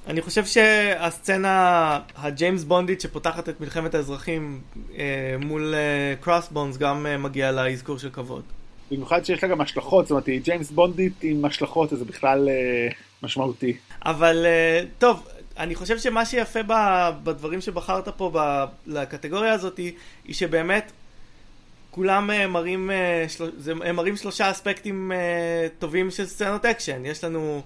[0.07, 4.61] אני חושב שהסצנה הג'יימס בונדית שפותחת את מלחמת האזרחים
[4.97, 8.43] אה, מול אה, קרוסבונס גם אה, מגיעה לאזכור של כבוד.
[8.91, 12.49] במיוחד שיש לה גם השלכות, זאת אומרת היא ג'יימס בונדית עם השלכות, אז זה בכלל
[12.49, 12.89] אה,
[13.23, 13.77] משמעותי.
[14.05, 15.27] אבל אה, טוב,
[15.57, 16.59] אני חושב שמה שיפה
[17.23, 18.31] בדברים שבחרת פה
[18.87, 19.93] לקטגוריה הזאת היא
[20.31, 20.91] שבאמת
[21.97, 23.25] כולם אה, מראים, אה,
[23.85, 27.05] הם מראים שלושה אספקטים אה, טובים של סצנות אקשן.
[27.05, 27.61] יש לנו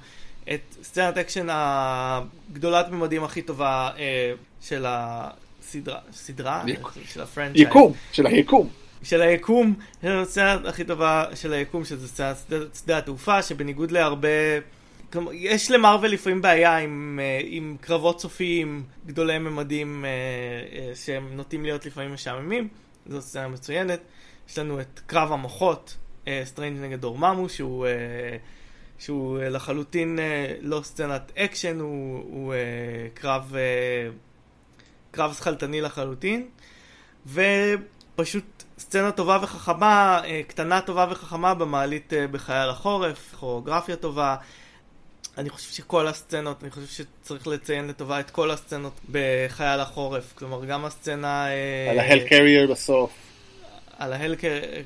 [0.53, 3.89] את סצנת אקשן הגדולת ממדים הכי טובה
[4.61, 6.63] של הסדרה, סדרה?
[7.05, 7.67] של ה franchise.
[7.67, 8.69] יקום, של היקום.
[9.03, 9.73] של היקום,
[10.03, 12.37] יש לנו סצנה הכי טובה של היקום, שזה סצנת
[12.83, 14.29] שדה התעופה, שבניגוד להרבה...
[15.31, 20.05] יש למרוויל לפעמים בעיה עם, עם קרבות סופיים גדולי ממדים
[20.95, 22.67] שהם נוטים להיות לפעמים משעממים,
[23.05, 23.99] זו סצנה מצוינת.
[24.49, 26.29] יש לנו את קרב המוחות, אה,
[26.61, 27.89] נגד דורממו, שהוא, אה,
[28.99, 30.21] שהוא אה, לחלוטין אה,
[30.61, 32.53] לא סצנת אקשן, הוא, הוא
[33.13, 33.55] קרב,
[35.11, 36.47] קרב שכלתני לחלוטין,
[37.27, 44.35] ופשוט סצנה טובה וחכמה, קטנה טובה וחכמה במעלית בחייל החורף, כוריאוגרפיה טובה.
[45.37, 50.65] אני חושב שכל הסצנות, אני חושב שצריך לציין לטובה את כל הסצנות בחייל החורף, כלומר
[50.65, 51.47] גם הסצנה...
[51.89, 53.11] על ההל קרייר בסוף.
[53.97, 54.35] על ההל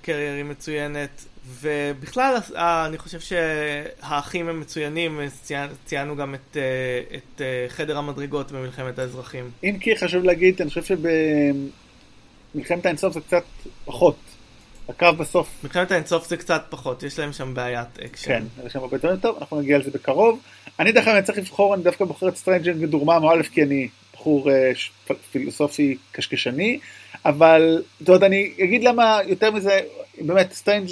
[0.02, 1.26] קרייר היא מצוינת,
[1.62, 5.20] ובכלל אני חושב שהאחים הם מצוינים,
[5.86, 6.62] ציינו גם את, אה,
[7.18, 9.52] את אה, חדר המדרגות במלחמת האזרחים.
[9.64, 10.84] אם כי חשוב להגיד, אני חושב
[12.56, 13.44] שבמלחמת האינסוף זה קצת
[13.86, 14.16] פחות.
[14.90, 15.64] הקרב בסוף.
[15.64, 18.28] מלחמת האינסוף זה קצת פחות, יש להם שם בעיית אקשן.
[18.28, 20.40] כן, יש שם הרבה יותר טוב, אנחנו נגיע לזה בקרוב.
[20.80, 23.88] אני דרך אגב צריך לבחור, אני דווקא בוחר את סטרנג' נגד דורממו, א' כי אני
[24.14, 24.72] בחור אה,
[25.32, 26.80] פילוסופי קשקשני,
[27.26, 29.80] אבל זאת אומרת, אני אגיד למה יותר מזה,
[30.22, 30.90] באמת סטרנג'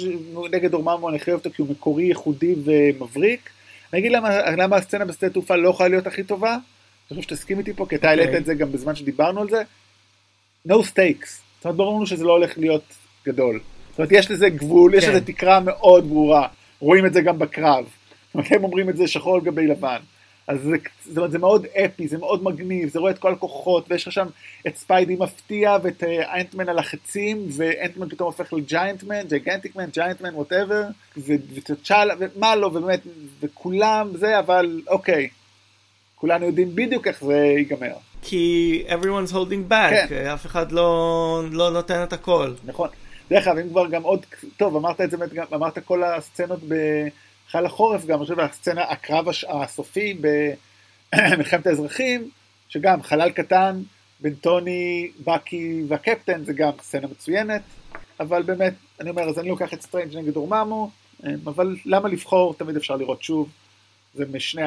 [0.52, 3.50] נגד דורממו אני חייב אותו כי הוא מקורי, ייחודי ומבריק.
[3.92, 7.58] אני אגיד למה, למה הסצנה בשדה תעופה לא יכולה להיות הכי טובה, אני חושב שתסכים
[7.58, 8.28] איתי פה, כי אתה העלית אוקיי.
[8.28, 8.40] אוקיי.
[8.40, 9.62] את זה גם בזמן שדיברנו על זה.
[10.68, 12.94] No stakes, זאת אומרת ברור לנו שזה לא הולך להיות
[13.26, 13.60] גדול.
[13.94, 14.98] זאת אומרת יש לזה גבול, כן.
[14.98, 16.48] יש לזה תקרה מאוד ברורה,
[16.80, 17.84] רואים את זה גם בקרב.
[17.84, 19.98] זאת אומרת הם אומרים את זה שחור על גבי לבן.
[20.48, 23.86] אז זה, זאת אומרת, זה מאוד אפי, זה מאוד מגניב, אתה רואה את כל הכוחות,
[23.90, 24.26] ויש לך שם
[24.66, 30.82] את ספיידי מפתיע ואת אה, אנטמן על החצים, ואנטמן פתאום הופך לג'יינטמן, ג'יגנטיקמן, ג'יינטמן, whatever,
[31.68, 33.00] וצ'אלה, ומה לא, ובאמת,
[33.40, 35.28] וכולם זה, אבל אוקיי,
[36.14, 37.94] כולנו יודעים בדיוק איך זה ייגמר.
[38.22, 40.26] כי everyone's holding back, כן.
[40.26, 42.52] אף אחד לא, לא נותן את הכל.
[42.64, 42.88] נכון.
[43.30, 45.16] דרך אגב, אם כבר גם עוד, טוב, אמרת את זה,
[45.54, 46.74] אמרת כל הסצנות ב...
[47.50, 50.16] חייל החורף גם, אני חושב, הסצנה, הקרב הסופי
[51.12, 52.30] במלחמת האזרחים,
[52.68, 53.82] שגם חלל קטן
[54.20, 57.62] בין טוני, בקי והקפטן, זה גם סצנה מצוינת,
[58.20, 60.90] אבל באמת, אני אומר, אז אני לוקח את סטרנג' נגד דורממו,
[61.44, 63.48] אבל למה לבחור, תמיד אפשר לראות שוב,
[64.14, 64.62] זה משני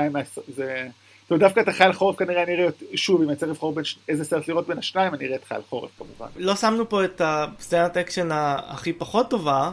[0.55, 0.87] זה...
[1.27, 3.97] טוב, דווקא את החייל חורף כנראה אני אראה שוב, אם אני צריך לבחור בין ש...
[4.09, 6.27] איזה סרט לראות בין השניים, אני אראה את חייל חורף כמובן.
[6.35, 9.71] לא שמנו פה את הסצנת אקשן הכי פחות טובה,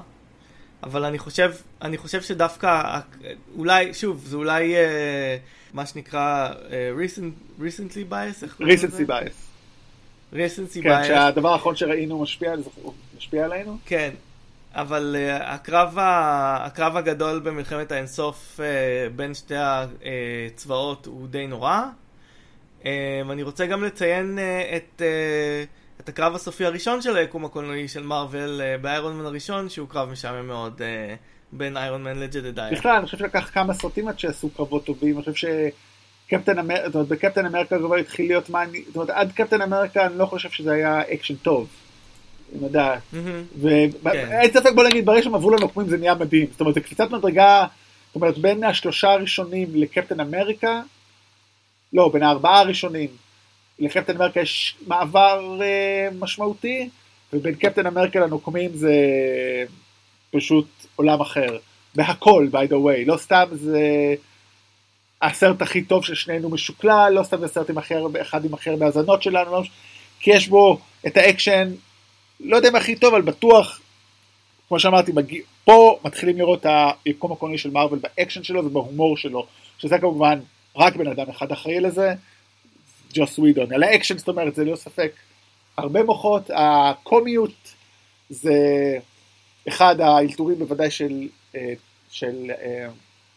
[0.82, 1.52] אבל אני חושב,
[1.82, 3.00] אני חושב שדווקא,
[3.56, 5.36] אולי, שוב, זה אולי אה,
[5.72, 8.60] מה שנקרא אה, recent, recently bias?
[8.60, 9.36] recency bias.
[10.32, 11.06] recency כן, bias.
[11.06, 12.54] שהדבר האחרון שראינו משפיע,
[13.16, 13.78] משפיע עלינו?
[13.86, 14.10] כן,
[14.74, 18.62] אבל uh, הקרב, ה, הקרב הגדול במלחמת האינסוף uh,
[19.16, 21.82] בין שתי הצבאות הוא די נורא.
[22.82, 22.86] Uh,
[23.30, 25.02] אני רוצה גם לציין uh, את...
[25.02, 25.04] Uh,
[26.00, 30.10] את הקרב הסופי הראשון של היקום הקולנועי של מארוול uh, באיירון מן הראשון, שהוא קרב
[30.10, 31.16] משעמם מאוד uh,
[31.52, 32.78] בין איירון מן לג'דדייר.
[32.78, 35.48] בכלל, אני חושב שלקח כמה סרטים עד שעשו קרבות טובים, אני חושב
[36.28, 40.06] שקפטן אמריקה, זאת אומרת, בקפטן אמריקה כבר התחיל להיות מעניין, זאת אומרת, עד קפטן אמריקה
[40.06, 41.68] אני לא חושב שזה היה אקשן טוב.
[42.54, 42.94] אני יודע,
[43.60, 47.10] ואין ספק בוא נגיד ברגע שהם עברו לנוקמים זה נהיה מדהים, זאת אומרת זה קפיצת
[47.10, 47.66] מדרגה,
[48.06, 50.80] זאת אומרת בין השלושה הראשונים לקפטן אמריקה,
[51.92, 53.08] לא בין הארבעה הראשונים
[53.78, 56.88] לקפטן אמריקה יש מעבר uh, משמעותי,
[57.32, 58.94] ובין קפטן אמריקה לנוקמים זה
[60.30, 61.58] פשוט עולם אחר.
[61.94, 64.14] בהכל, by the way, לא סתם זה
[65.22, 68.76] הסרט הכי טוב של שנינו משוקלל, לא סתם זה סרט עם אחר, אחד עם אחר
[68.76, 69.62] בהאזנות שלנו, לא,
[70.20, 71.68] כי יש בו את האקשן,
[72.40, 73.80] לא יודע אם הכי טוב, אבל בטוח,
[74.68, 79.46] כמו שאמרתי, מגיע, פה מתחילים לראות את היקום הקולנועי של מארוול באקשן שלו ובהומור שלו,
[79.78, 80.40] שזה כמובן
[80.76, 82.14] רק בן אדם אחד אחראי לזה,
[83.14, 83.72] ג'וס ווידון.
[83.72, 85.12] על האקשן זאת אומרת, זה לא ספק.
[85.76, 87.74] הרבה מוחות, הקומיות
[88.30, 88.52] זה
[89.68, 91.72] אחד האלתורים בוודאי של, אה,
[92.10, 92.88] של אה,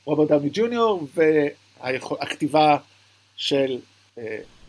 [0.06, 2.78] רוברט דאוני ג'וניור והכתיבה
[3.36, 3.80] של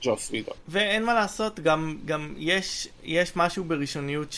[0.07, 0.55] אה, ג'וס ווידון.
[0.69, 4.35] ואין מה לעשות, גם, גם יש, יש משהו בראשוניות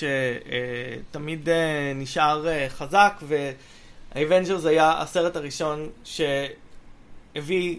[1.11, 1.49] שתמיד
[1.95, 7.77] נשאר חזק, וה-Avengers היה הסרט הראשון שהביא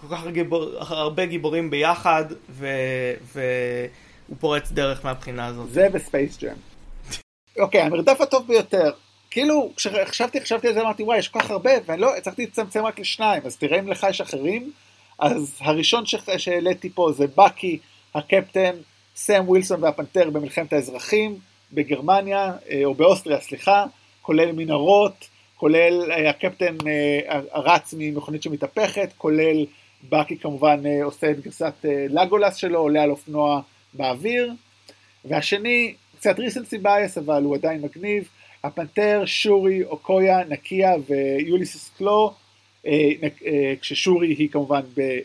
[0.00, 2.66] כל כך גיבור, הרבה גיבורים ביחד, ו,
[3.32, 5.70] והוא פורץ דרך מהבחינה הזאת.
[5.70, 6.56] זה וספייס ג'ם.
[7.62, 8.90] אוקיי, המרדף הטוב ביותר.
[9.30, 12.84] כאילו, כשחשבתי, חשבתי על זה, אמרתי, וואי, יש כל כך הרבה, ואני לא, הצלחתי לצמצם
[12.84, 14.72] רק לשניים, אז תראה אם לך יש אחרים.
[15.18, 16.04] אז הראשון
[16.36, 17.78] שהעליתי פה זה בקי,
[18.14, 18.76] הקפטן,
[19.16, 21.38] סם ווילסון והפנתר במלחמת האזרחים
[21.72, 23.84] בגרמניה, אה, או באוסטריה, סליחה,
[24.22, 29.66] כולל מנהרות, כולל אה, הקפטן אה, רץ ממכונית שמתהפכת, כולל
[30.08, 33.60] בקי כמובן עושה את גרסת לגולס שלו, עולה על אופנוע
[33.94, 34.52] באוויר,
[35.24, 38.28] והשני, קצת ריסנסי בייס, אבל הוא עדיין מגניב,
[38.64, 42.34] הפנתר, שורי, אוקויה, נקיה ויוליסס קלו,
[43.80, 44.80] כששורי היא כמובן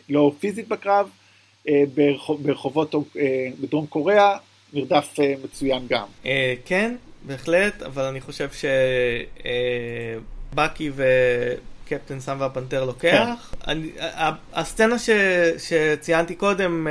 [0.08, 1.08] לא פיזית בקרב,
[1.68, 1.82] אה,
[2.42, 2.94] ברחובות
[3.60, 4.36] בדרום קוריאה,
[4.72, 6.06] מרדף מצוין גם.
[6.64, 6.94] כן,
[7.26, 8.48] בהחלט, אבל אני חושב
[10.52, 11.04] שבקי ו...
[11.88, 13.52] קפטן סם והפנתר לוקח.
[13.52, 13.70] כן.
[13.70, 13.90] אני,
[14.52, 15.10] הסצנה ש,
[15.58, 16.86] שציינתי קודם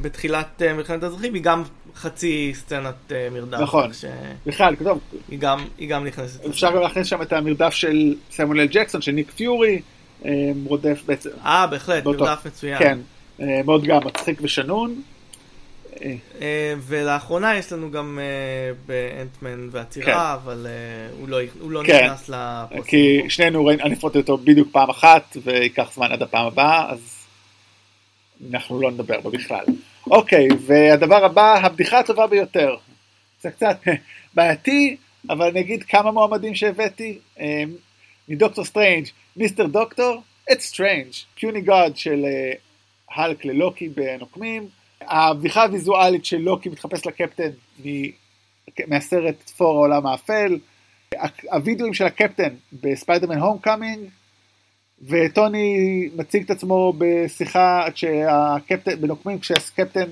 [0.00, 1.62] בתחילת מלחמת האזרחים היא גם
[1.94, 3.58] חצי סצנת מרדף.
[3.60, 4.04] נכון, ש...
[4.46, 5.00] בכלל, טוב.
[5.28, 6.46] היא גם, היא גם נכנסת.
[6.46, 9.80] אפשר גם להכניס שם את המרדף של סמואל ג'קסון, של ניק פיורי,
[10.66, 11.30] רודף בעצם.
[11.44, 12.04] אה, בהחלט.
[12.04, 12.78] מרדף מצוין.
[12.78, 12.98] כן,
[13.38, 15.02] uh, מאוד גם מצחיק ושנון.
[15.94, 15.98] Uh,
[16.86, 18.18] ולאחרונה יש לנו גם
[18.86, 20.42] באנטמן והצרעה, כן.
[20.44, 20.66] אבל
[21.20, 22.04] הוא לא, לא כן.
[22.04, 22.88] נכנס לפוסט.
[22.88, 27.26] כי שנינו ראינו, אני אפרוט אותו בדיוק פעם אחת, וייקח זמן עד הפעם הבאה, אז
[28.50, 29.64] אנחנו לא נדבר בו בכלל.
[30.10, 32.76] אוקיי, והדבר הבא, הבדיחה הטובה ביותר.
[33.42, 33.78] זה קצת
[34.34, 34.96] בעייתי,
[35.30, 37.18] אבל אני אגיד כמה מועמדים שהבאתי.
[38.28, 39.06] מדוקטור סטרנג',
[39.36, 42.24] Mister Doctor, It's Strange, puny god של
[43.10, 44.68] האלק uh, ללוקי בנוקמים.
[45.00, 47.50] הבדיחה הוויזואלית של לוקי מתחפש לקפטן
[48.86, 50.58] מהסרט ת'ור העולם האפל.
[51.52, 54.08] הווידאואים של הקפטן בספיידרמן הום קאמינג,
[55.02, 60.08] וטוני מציג את עצמו בשיחה כשהקפטן, בנוקמים כשהקפטן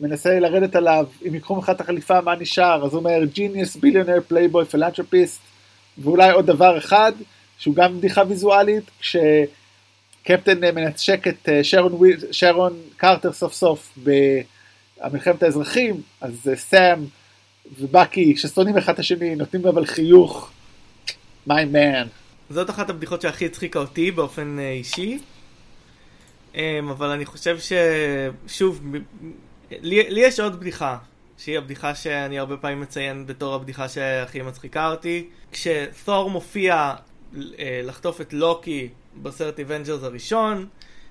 [0.00, 4.20] מנסה לרדת עליו, אם ייקחו ממך את החליפה מה נשאר, אז הוא אומר genius, billionaire,
[4.28, 5.40] playboy, philanthropist,
[5.98, 7.12] ואולי עוד דבר אחד,
[7.58, 11.98] שהוא גם בדיחה ויזואלית, כשקפטן מנשק את אה, שרון,
[12.30, 13.98] שרון קרטר סוף סוף
[15.02, 17.04] במלחמת האזרחים, אז אה, סאם
[17.78, 20.50] ובקי, ששונאים אחד את השני, נותנים אבל חיוך,
[21.48, 22.06] my man.
[22.50, 25.18] זאת אחת הבדיחות שהכי הצחיקה אותי באופן אה, אישי.
[26.54, 28.82] אמ, אבל אני חושב ששוב,
[29.70, 30.98] לי, לי יש עוד בדיחה,
[31.38, 35.26] שהיא הבדיחה שאני הרבה פעמים מציין בתור הבדיחה שהכי מצחיקה אותי.
[35.52, 36.94] כשתור מופיע אה,
[37.84, 38.88] לחטוף את לוקי
[39.22, 40.66] בסרט Avengers הראשון,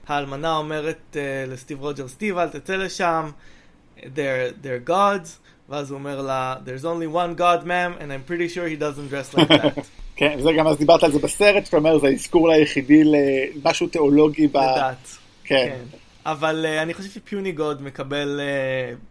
[0.07, 1.17] האלמנה אומרת uh,
[1.51, 3.29] לסטיב רוג'רס, סטיב אל תצא לשם,
[3.97, 5.29] they're, they're gods,
[5.69, 9.09] ואז הוא אומר לה, there's only one god ma'am and I'm pretty sure he doesn't
[9.09, 9.79] dress like that.
[10.15, 14.47] כן, זה גם אז דיברת על זה בסרט, שאתה אומר, זה האזכור היחידי למשהו תיאולוגי
[14.47, 14.57] ב...
[14.57, 15.17] לדת.
[15.43, 15.55] כן.
[15.69, 15.97] כן.
[16.25, 18.41] אבל uh, אני חושב ש-puny god מקבל,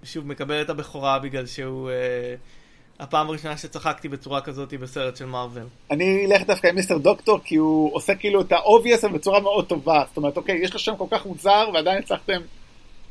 [0.02, 1.90] uh, שוב, מקבל את הבכורה בגלל שהוא...
[1.90, 2.63] Uh,
[3.01, 5.62] הפעם הראשונה שצחקתי בצורה כזאת בסרט של מארוול.
[5.90, 10.05] אני אלך דווקא עם Mister Doctor, כי הוא עושה כאילו את ה-obvious בצורה מאוד טובה.
[10.09, 12.40] זאת אומרת, אוקיי, יש לו שם כל כך מוזר, ועדיין הצלחתם,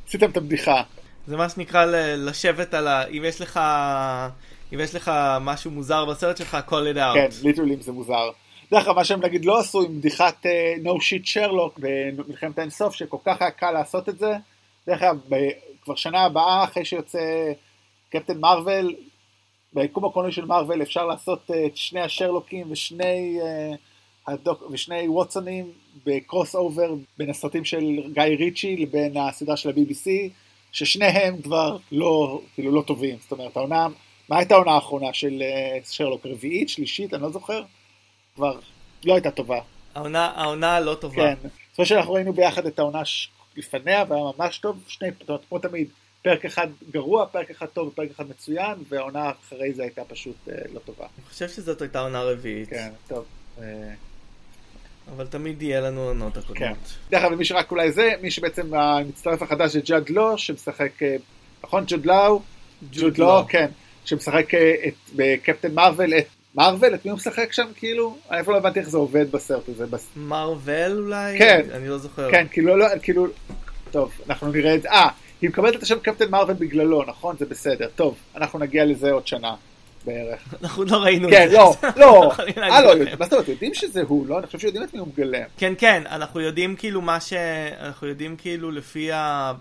[0.07, 0.81] עשיתם את הבדיחה.
[1.27, 1.85] זה מה שנקרא
[2.17, 3.07] לשבת על ה...
[3.07, 3.59] אם יש לך...
[4.73, 5.11] אם יש לך
[5.41, 7.13] משהו מוזר בסרט שלך, call it out.
[7.13, 8.29] כן, literally זה מוזר.
[8.71, 12.95] דרך אגב, מה שהם נגיד לא עשו עם בדיחת uh, no shit שרלוק במלחמת האינסוף,
[12.95, 14.33] שכל כך היה קל לעשות את זה.
[14.87, 15.17] דרך אגב,
[15.83, 17.19] כבר שנה הבאה, אחרי שיוצא
[18.09, 18.95] קפטן מארוול,
[19.73, 23.77] ביקום הקולנועי של מארוול אפשר לעשות uh, את שני השרלוקים ושני, uh,
[24.27, 25.71] הדוק, ושני ווטסונים
[26.05, 30.09] ב-crossover בין הסרטים של גיא ריצ'י לבין הסדרה של ה-BBC,
[30.71, 33.17] ששניהם כבר לא, כאילו לא טובים.
[33.21, 33.87] זאת אומרת, העונה...
[34.29, 36.25] מה הייתה העונה האחרונה של אה, שרלוק?
[36.25, 36.69] רביעית?
[36.69, 37.13] שלישית?
[37.13, 37.63] אני לא זוכר.
[38.35, 38.59] כבר
[39.05, 39.59] לא הייתה טובה.
[39.95, 41.35] העונה, העונה לא טובה.
[41.35, 41.49] כן.
[41.77, 43.29] זאת שאנחנו ראינו ביחד את העונה ש...
[43.57, 45.07] לפניה והיה ממש טוב, שני,
[45.49, 45.87] כמו תמיד,
[46.23, 50.55] פרק אחד גרוע, פרק אחד טוב ופרק אחד מצוין, והעונה אחרי זה הייתה פשוט אה,
[50.73, 51.05] לא טובה.
[51.17, 52.69] אני חושב שזאת הייתה עונה רביעית.
[52.69, 53.25] כן, טוב.
[53.61, 53.93] אה...
[55.15, 56.77] אבל תמיד יהיה לנו עונות הקודמות.
[56.77, 57.09] כן.
[57.09, 61.15] דרך אגב, מי שרק אולי זה, מי שבעצם המצטרף החדש זה ג'אד לו, שמשחק, אה,
[61.63, 61.83] נכון?
[61.87, 62.41] ג'וד לאו?
[62.91, 63.71] ג'וד לאו, כן.
[64.05, 66.95] שמשחק אה, את, בקפטן מרוויל, את מרוויל?
[66.95, 68.17] את מי הוא משחק שם כאילו?
[68.31, 69.85] אני אפילו לא הבנתי איך זה עובד בסרט הזה.
[69.85, 70.07] בס...
[70.15, 71.37] מרוויל אולי?
[71.37, 71.65] כן.
[71.73, 72.31] אני לא זוכר.
[72.31, 73.27] כן, כאילו, לא, כאילו,
[73.91, 74.89] טוב, אנחנו נראה את זה.
[74.89, 75.09] אה,
[75.43, 77.37] היא מקבלת את השם קפטן מרוויל בגללו, נכון?
[77.37, 77.89] זה בסדר.
[77.95, 79.55] טוב, אנחנו נגיע לזה עוד שנה
[80.05, 80.53] בערך.
[80.61, 81.57] אנחנו לא ראינו כן, את זה.
[81.57, 82.23] לא, אז לא.
[82.23, 83.17] אנחנו יכולים אה, לא.
[83.19, 84.37] מה זאת אומרת, יודעים שזה הוא, לא?
[84.37, 85.43] אני חושב שיודעים את מי הוא מגלם.
[85.57, 87.33] כן, כן, אנחנו יודעים כאילו מה ש...
[87.79, 89.53] אנחנו יודעים כאילו לפי ה...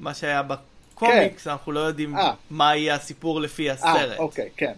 [0.00, 2.32] מה שהיה בקומיקס, אנחנו לא יודעים אה.
[2.50, 4.18] מה יהיה הסיפור לפי אה, הסרט.
[4.18, 4.72] אוקיי, כן.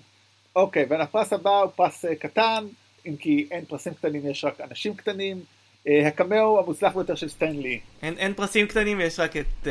[0.56, 2.64] אוקיי, והפרס הבא הוא פרס קטן,
[3.06, 5.40] אם כי אין פרסים קטנים, יש רק אנשים קטנים.
[5.88, 7.80] אה, הקמאו המוצלח ביותר של סטן לי.
[8.02, 9.68] אין, אין פרסים קטנים, יש רק את uh,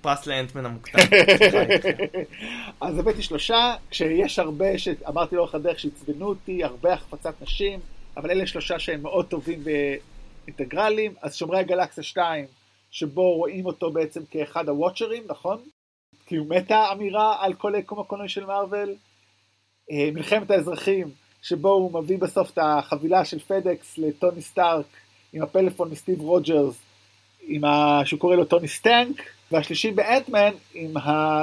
[0.00, 0.98] פרס לאנטמן המוקטן.
[2.80, 7.80] אז הבאתי שלושה, כשיש הרבה, שאמרתי לאורך הדרך שעצבנו אותי, הרבה החפצת נשים,
[8.16, 11.14] אבל אלה שלושה שהם מאוד טובים ואינטגרליים.
[11.22, 12.44] אז שומרי הגלקסיה 2,
[12.90, 15.58] שבו רואים אותו בעצם כאחד הוואצ'רים, נכון?
[16.26, 18.94] כי הוא מטה אמירה על כל היקום הקולנועי של מארוול.
[19.90, 21.10] אה, מלחמת האזרחים,
[21.42, 24.86] שבו הוא מביא בסוף את החבילה של פדקס לטוני סטארק
[25.32, 26.74] עם הפלאפון מסטיב רוג'רס,
[27.46, 28.00] עם ה...
[28.04, 29.22] שהוא קורא לו טוני סטנק,
[29.52, 31.42] והשלישי באנטמן עם ה...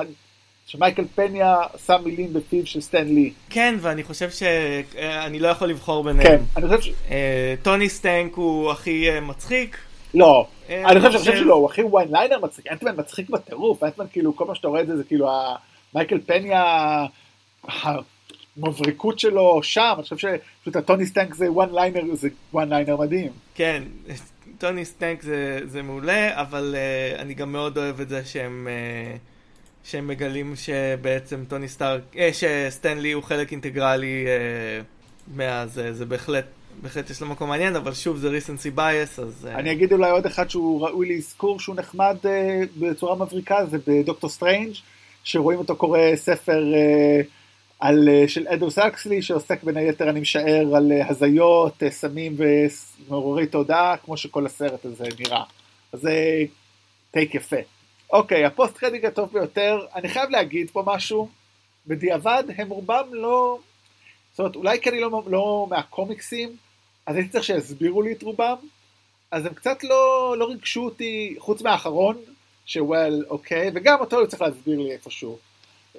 [0.67, 3.31] שמייקל פניה שם מילים בפיו של סטן לי.
[3.49, 6.27] כן, ואני חושב שאני לא יכול לבחור ביניהם.
[6.27, 6.93] כן, אני חושב ש...
[7.11, 9.77] אה, טוני סטנק הוא הכי אה, מצחיק.
[10.13, 13.29] לא, אה, אני חושב אני שאני חושב שלא, הוא הכי one liner מצחיק, אנטמן מצחיק
[13.29, 15.29] בטירוף, אנטמן כאילו, כל מה שאתה רואה את זה, זה כאילו
[15.93, 17.05] המייקל פניה,
[18.63, 23.31] המבריקות שלו שם, אני חושב שפשוט הטוני סטנק זה one liner, זה one liner מדהים.
[23.55, 23.83] כן,
[24.57, 29.89] טוני סטנק זה, זה מעולה, אבל uh, אני גם מאוד אוהב את זה שהם, uh,
[29.89, 36.45] שהם מגלים שבעצם טוני סטארק, אה, שסטן לי הוא חלק אינטגרלי uh, מהזה, זה בהחלט,
[36.81, 39.47] בהחלט יש לו מקום מעניין, אבל שוב זה recency bias, אז...
[39.51, 43.77] Uh, אני אגיד אולי עוד אחד שהוא ראוי לאזכור שהוא נחמד אה, בצורה מבריקה, זה
[43.87, 44.73] בדוקטור סטרנג',
[45.23, 47.21] שרואים אותו קורא ספר אה,
[47.79, 52.35] על, אה, של אלדוס האקסלי, שעוסק בין היתר, אני משער, על אה, הזיות, אה, סמים
[52.37, 55.43] ומעוררי תודעה, כמו שכל הסרט הזה נראה.
[55.93, 56.43] אז זה
[57.11, 57.55] take יפה.
[58.13, 61.29] אוקיי, הפוסט קרדיט הטוב ביותר, אני חייב להגיד פה משהו,
[61.87, 63.59] בדיעבד הם רובם לא,
[64.31, 66.55] זאת אומרת, אולי כי אני לא, לא מהקומיקסים,
[67.05, 68.55] אז הייתי צריך שיסבירו לי את רובם,
[69.31, 72.17] אז הם קצת לא, לא ריגשו אותי, חוץ מהאחרון,
[72.65, 75.37] שוואלה, אוקיי, וגם אותו הוא צריך להסביר לי איפשהו.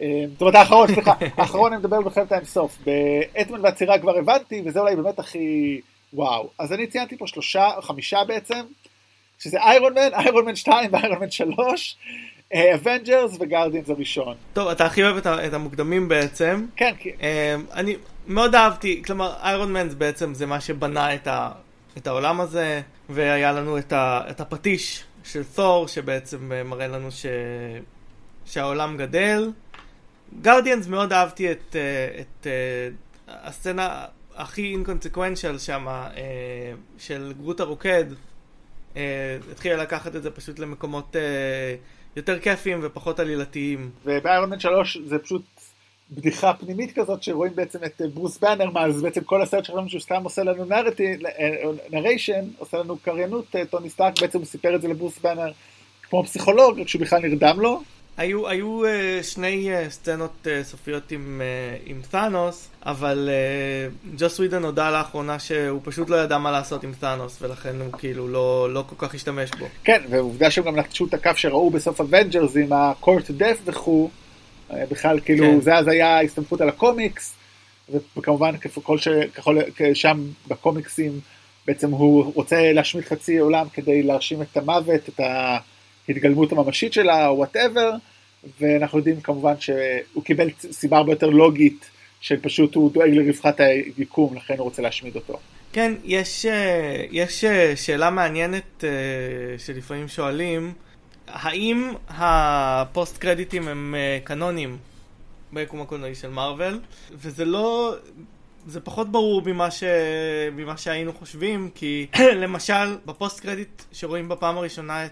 [0.01, 2.78] אה, זאת אומרת, האחרון, סליחה, האחרון אני מדבר במלחמת האינסוף.
[2.87, 5.80] באנטמן והצרעה כבר הבנתי, וזה אולי באמת הכי
[6.12, 6.49] וואו.
[6.59, 8.61] אז אני ציינתי פה שלושה, חמישה בעצם,
[9.38, 11.96] שזה איירון מן, איירון מן 2 ואיירון מן 3,
[12.55, 14.34] אבנג'רס וגרדיאנס הראשון.
[14.53, 16.66] טוב, אתה הכי אוהב את, את המוקדמים בעצם.
[16.76, 17.11] כן, כי...
[17.11, 17.22] Um,
[17.72, 17.96] אני
[18.26, 21.51] מאוד אהבתי, כלומר איירון מן בעצם זה מה שבנה את, ה,
[21.99, 27.11] את העולם הזה, והיה לנו את, ה, את הפטיש של תור, שבעצם אה, מראה לנו
[27.11, 27.26] ש,
[28.46, 29.51] שהעולם גדל.
[30.43, 32.89] גרדיאנס מאוד אהבתי את, אה, את אה,
[33.29, 34.05] הסצנה
[34.37, 38.05] הכי אינקונסקוונציאל שם, אה, של גרוט הרוקד.
[39.53, 41.16] התחילה לקחת את זה פשוט למקומות
[42.16, 43.91] יותר כיפיים ופחות עלילתיים.
[44.05, 45.43] ובאיירון מן 3 זה פשוט
[46.11, 50.01] בדיחה פנימית כזאת שרואים בעצם את ברוס באנר, מה אז בעצם כל הסרט שלנו שהוא
[50.01, 50.64] סתם עושה לנו
[51.91, 55.53] narration, עושה לנו קריינות, טוני סטארק בעצם הוא סיפר את זה לברוס באנר
[56.03, 57.83] כמו פסיכולוג, רק שהוא בכלל נרדם לו.
[58.19, 64.39] היו, היו uh, שני uh, סצנות uh, סופיות עם, uh, עם תאנוס, אבל uh, ג'וס
[64.39, 68.73] ווידן הודה לאחרונה שהוא פשוט לא ידע מה לעשות עם תאנוס, ולכן הוא כאילו לא,
[68.73, 69.66] לא כל כך השתמש בו.
[69.85, 74.11] כן, ועובדה שהם גם נטשו את הקו שראו בסוף אבנג'רס עם ה-court death וכו',
[74.71, 75.61] בכלל כאילו כן.
[75.61, 77.35] זה אז היה הסתמכות על הקומיקס,
[78.16, 79.09] וכמובן ככל ש...
[79.09, 79.59] ככל...
[79.95, 81.21] שם בקומיקסים
[81.66, 85.21] בעצם הוא רוצה להשמיד חצי עולם כדי להרשים את המוות, את
[86.09, 87.91] ההתגלמות הממשית שלה, whatever,
[88.61, 91.91] ואנחנו יודעים כמובן שהוא קיבל סיבה הרבה יותר לוגית,
[92.21, 95.39] שפשוט הוא דואג לרווחת היקום, לכן הוא רוצה להשמיד אותו.
[95.73, 100.73] כן, יש, אה, יש אה, שאלה מעניינת אה, שלפעמים שואלים,
[101.27, 103.95] האם הפוסט קרדיטים הם
[104.25, 104.77] קנונים
[105.53, 106.81] ביקום הקולנועי של מארוול?
[107.13, 107.95] וזה לא...
[108.67, 109.85] זה פחות ברור ממה, ש...
[110.53, 112.07] ממה שהיינו חושבים, כי
[112.43, 115.11] למשל ב post credit שרואים בפעם הראשונה את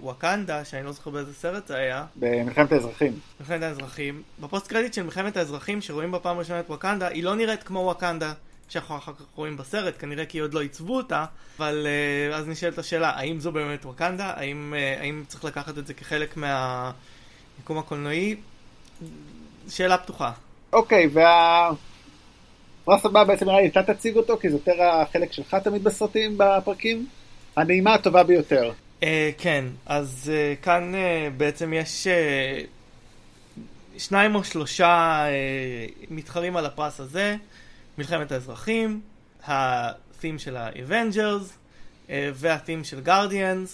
[0.00, 3.12] וואקנדה, שאני לא זוכר באיזה סרט זה היה, במלחמת האזרחים.
[3.40, 7.34] מלחמת האזרחים, ב post credit של מלחמת האזרחים שרואים בפעם הראשונה את וואקנדה, היא לא
[7.34, 8.32] נראית כמו וואקנדה
[8.68, 11.24] שאנחנו אחר כך רואים בסרט, כנראה כי עוד לא עיצבו אותה,
[11.58, 11.86] אבל
[12.30, 14.32] uh, אז נשאלת השאלה, האם זו באמת וואקנדה?
[14.36, 18.36] האם, uh, האם צריך לקחת את זה כחלק מהיקום הקולנועי?
[19.68, 20.32] שאלה פתוחה.
[20.72, 25.84] אוקיי, והפרס הבא בעצם נראה לי אתה תציג אותו, כי זה יותר החלק שלך תמיד
[25.84, 27.06] בסרטים, בפרקים.
[27.56, 28.72] הנעימה הטובה ביותר.
[29.00, 29.04] Uh,
[29.38, 37.00] כן, אז uh, כאן uh, בעצם יש uh, שניים או שלושה uh, מתחרים על הפרס
[37.00, 37.36] הזה,
[37.98, 39.00] מלחמת האזרחים,
[39.46, 41.44] ה-theme של ה-Avengers
[42.06, 43.68] uh, וה-theme של Guardians.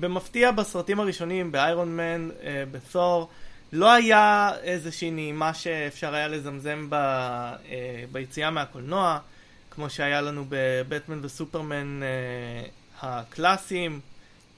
[0.00, 2.28] במפתיע בסרטים הראשונים, באיירון מן,
[2.70, 3.28] בת'ור,
[3.72, 6.96] לא היה איזושהי נעימה שאפשר היה לזמזם ב,
[8.12, 9.18] ביציאה מהקולנוע,
[9.70, 12.00] כמו שהיה לנו בבטמן וסופרמן
[13.02, 14.00] הקלאסיים.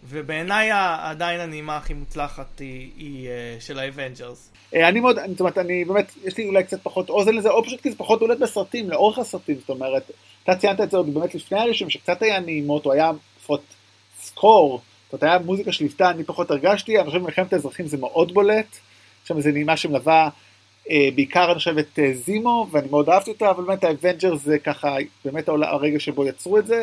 [0.09, 0.70] ובעיניי
[1.01, 4.51] עדיין הנעימה הכי מוצלחת היא, היא uh, של האבנג'רס.
[4.74, 7.64] אה, אני מאוד, זאת אומרת, אני באמת, יש לי אולי קצת פחות אוזן לזה, או
[7.64, 10.11] פשוט כי זה פחות בולט בסרטים, לאורך הסרטים, זאת אומרת,
[10.43, 13.62] אתה ציינת את זה עוד באמת לפני הראשון, שקצת היה נעימות, או היה לפחות
[14.20, 18.34] score, זאת אומרת, היה מוזיקה שליוותה, אני פחות הרגשתי, אני חושב במלחמת האזרחים זה מאוד
[18.34, 18.78] בולט,
[19.24, 20.28] שם איזה נעימה שמלווה
[20.91, 24.59] אה, בעיקר אני חושב את אה, זימו, ואני מאוד אהבתי אותה, אבל באמת האבנג'רס זה
[24.59, 26.82] ככה, באמת הרגע שבו יצרו את זה.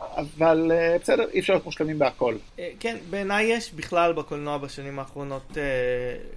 [0.00, 2.34] אבל uh, בסדר, אי אפשר להיות מושלמים בהכל.
[2.56, 5.56] Uh, כן, בעיניי יש בכלל בקולנוע בשנים האחרונות uh,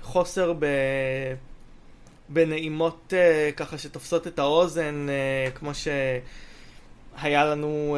[0.02, 0.66] חוסר ב...
[2.30, 3.14] בנעימות
[3.58, 5.08] ככה שתופסות את האוזן,
[5.56, 7.98] כמו שהיה לנו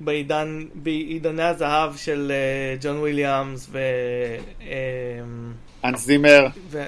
[0.00, 2.32] בעידן, בעידני הזהב של
[2.80, 3.78] ג'ון וויליאמס ו...
[5.84, 6.46] אנס זימר.
[6.70, 6.84] ו...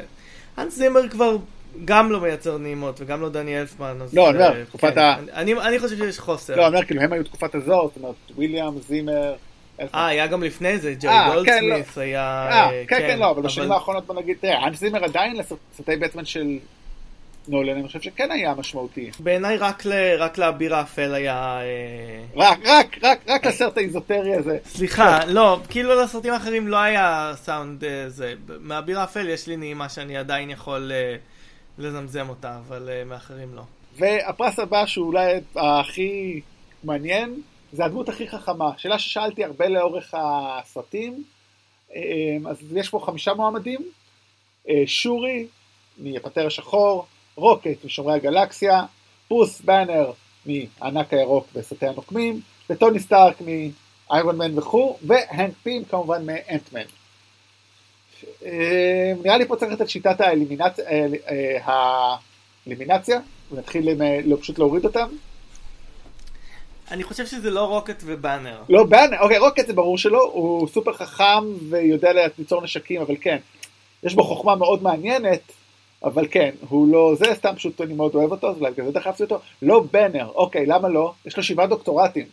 [0.58, 1.36] אנס זימר כבר
[1.84, 3.98] גם לא מייצר נעימות וגם לא דני אלפמן.
[4.12, 5.00] לא, אני אומר, תקופת כן.
[5.00, 5.16] ה...
[5.40, 6.56] אני חושב שיש חוסר.
[6.56, 9.34] לא, אני אומר, כאילו, הם היו תקופת הזאת, זאת אומרת, וויליאם, זימר.
[9.80, 12.02] אה, היה גם לפני זה, ג'וי אה, גולדסמית כן, לא.
[12.02, 12.48] היה...
[12.50, 16.24] אה, כן, כן, לא, אבל בשנים האחרונות בוא נגיד, תראה, אנש זימר עדיין לסרטי בטמן
[16.24, 16.58] של
[17.48, 19.10] נולן, אני חושב שכן היה משמעותי.
[19.18, 19.56] בעיניי
[20.18, 21.58] רק לאביר האפל היה...
[22.36, 24.58] רק, רק, רק, רק לסרט האיזוטרי הזה.
[24.66, 28.34] סליחה, לא, כאילו לסרטים האחרים לא היה סאונד זה.
[28.60, 30.92] מאביר האפל יש לי נעימה שאני עדיין יכול...
[31.78, 33.62] לזמזם אותה, אבל uh, מאחרים לא.
[33.96, 36.40] והפרס הבא שהוא אולי הכי
[36.84, 38.70] מעניין, זה הדמות הכי חכמה.
[38.76, 41.24] שאלה ששאלתי הרבה לאורך הסרטים,
[41.94, 43.80] אה, אז יש פה חמישה מועמדים,
[44.68, 45.46] אה, שורי
[45.98, 47.06] מהפנתר השחור,
[47.36, 48.82] רוקט משומרי הגלקסיה,
[49.28, 50.12] ברוס באנר
[50.46, 56.84] מהענק הירוק וסרטי הנוקמים, וטוני סטארק מאיירון מן וכו', והנק פים כמובן מאנטמן.
[58.44, 60.84] אה, נראה לי פה צריך לתת שיטת האלימינציה,
[61.64, 63.20] האלימינציה,
[63.52, 63.88] ונתחיל
[64.40, 65.06] פשוט להוריד אותם.
[66.90, 68.62] אני חושב שזה לא רוקט ובאנר.
[68.68, 73.38] לא באנר, אוקיי, רוקט זה ברור שלא, הוא סופר חכם ויודע ליצור נשקים, אבל כן,
[74.02, 75.40] יש בו חוכמה מאוד מעניינת,
[76.04, 78.92] אבל כן, הוא לא, זה סתם פשוט אני מאוד אוהב אותו, אז אולי בגלל זה
[78.92, 79.38] דחפתי אותו.
[79.62, 81.12] לא באנר, אוקיי, למה לא?
[81.26, 82.26] יש לו שבעה דוקטורטים.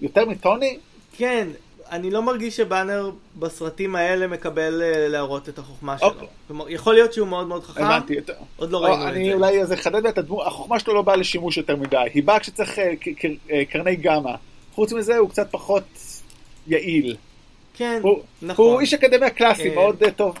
[0.00, 0.78] יותר מטוני?
[1.16, 1.48] כן,
[1.90, 6.08] אני לא מרגיש שבאנר בסרטים האלה מקבל אה, להראות את החוכמה שלו.
[6.08, 6.28] אוקיי.
[6.46, 8.14] כלומר, יכול להיות שהוא מאוד מאוד חכם, הבנתי.
[8.56, 9.08] עוד לא ראינו את זה.
[9.08, 12.38] אני אולי אז אחדד את הדמות, החוכמה שלו לא באה לשימוש יותר מדי, היא באה
[12.38, 12.92] כשצריך אה,
[13.50, 14.32] אה, קרני גמא.
[14.74, 15.84] חוץ מזה הוא קצת פחות
[16.66, 17.16] יעיל.
[17.74, 18.66] כן, הוא, נכון.
[18.66, 20.38] הוא איש אקדמיה קלאסי, מאוד טוב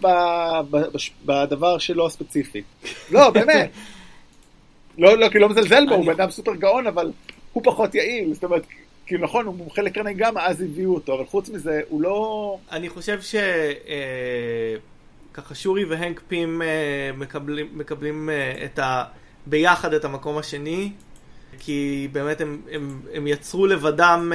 [1.24, 2.62] בדבר שלו הספציפי.
[3.10, 3.70] לא, באמת.
[4.98, 7.12] לא, לא, כי לא מזלזל בו, הוא בן אדם סופר גאון, אבל
[7.52, 8.34] הוא פחות יעיל.
[8.34, 8.62] זאת אומרת,
[9.08, 12.58] כאילו נכון, הוא מומחה לקרני גמא, אז הביאו אותו, אבל חוץ מזה, הוא לא...
[12.72, 13.34] אני חושב ש...
[13.34, 14.74] אה,
[15.34, 19.04] ככה שורי והנק פים אה, מקבלים, מקבלים אה, את ה...
[19.46, 20.92] ביחד את המקום השני,
[21.58, 24.32] כי באמת הם, הם, הם יצרו לבדם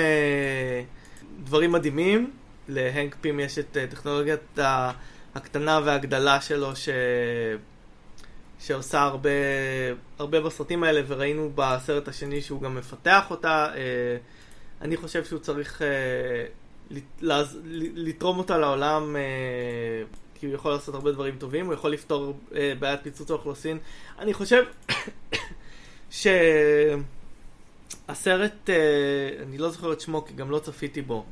[1.43, 2.31] דברים מדהימים.
[2.67, 4.59] להנק פים יש את טכנולוגיית
[5.35, 6.89] הקטנה והגדלה שלו, ש...
[8.59, 9.29] שעושה הרבה,
[10.19, 13.67] הרבה בסרטים האלה, וראינו בסרט השני שהוא גם מפתח אותה.
[14.81, 15.83] אני חושב שהוא צריך uh,
[17.95, 19.19] לתרום אותה לעולם, uh,
[20.39, 23.77] כי הוא יכול לעשות הרבה דברים טובים, הוא יכול לפתור uh, בעיית פיצוץ האוכלוסין.
[24.19, 24.63] אני חושב
[28.09, 28.69] שהסרט,
[29.47, 31.25] אני לא זוכר את שמו כי גם לא צפיתי בו.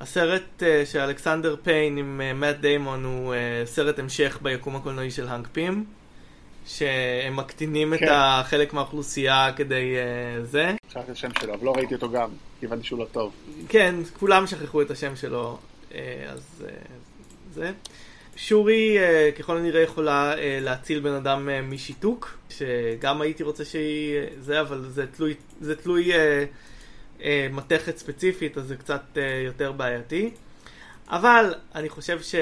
[0.00, 3.34] הסרט של אלכסנדר פיין עם מאט דיימון הוא
[3.64, 5.84] סרט המשך ביקום הקולנועי של האנק פים.
[6.66, 8.04] שהם מקטינים כן.
[8.04, 10.74] את החלק מהאוכלוסייה כדי uh, זה.
[10.88, 12.30] שכחתי את השם שלו, אבל לא ראיתי אותו גם,
[12.62, 13.32] כי הבנתי שהוא לא טוב.
[13.68, 15.58] כן, כולם שכחו את השם שלו,
[15.90, 15.94] uh,
[16.28, 16.70] אז uh,
[17.54, 17.72] זה.
[18.36, 24.84] שורי uh, ככל הנראה יכולה להציל בן אדם משיתוק, שגם הייתי רוצה שהיא זה, אבל
[24.88, 26.10] זה תלוי, זה תלוי
[27.50, 30.30] מתכת ספציפית, אז זה קצת יותר בעייתי.
[31.08, 32.34] אבל אני חושב ש...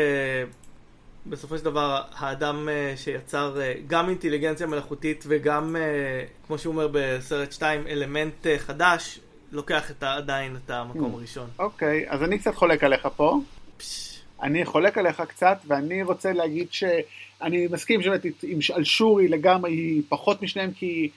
[1.26, 3.56] בסופו של דבר האדם שיצר
[3.86, 5.76] גם אינטליגנציה מלאכותית וגם,
[6.46, 9.20] כמו שהוא אומר בסרט 2, אלמנט חדש,
[9.52, 11.16] לוקח את, עדיין את המקום mm.
[11.16, 11.48] הראשון.
[11.58, 13.40] אוקיי, okay, אז אני קצת חולק עליך פה.
[13.76, 14.20] פש...
[14.42, 18.20] אני חולק עליך קצת, ואני רוצה להגיד שאני מסכים שבאמת
[18.74, 21.10] על שורי לגמרי היא פחות משניהם, כי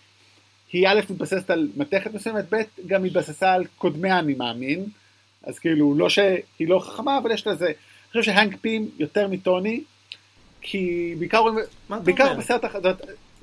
[0.72, 4.86] היא א' מתבססת על מתכת מסוימת, ב' גם מתבססה על קודמיה אני מאמין,
[5.44, 7.66] אז כאילו לא שהיא לא חכמה, אבל יש לזה.
[7.66, 9.84] אני חושב שהנק פים יותר מטוני,
[10.62, 11.44] כי בעיקר,
[11.90, 12.64] בעיקר בסרט,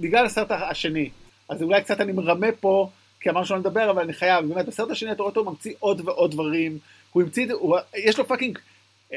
[0.01, 1.11] בגלל הסרט השני,
[1.49, 4.91] אז אולי קצת אני מרמה פה, כי אמרנו שלא נדבר, אבל אני חייב, באמת בסרט
[4.91, 6.79] השני אתה רואה אותו ממציא עוד ועוד דברים,
[7.13, 8.59] הוא המציא, הוא, יש לו fucking,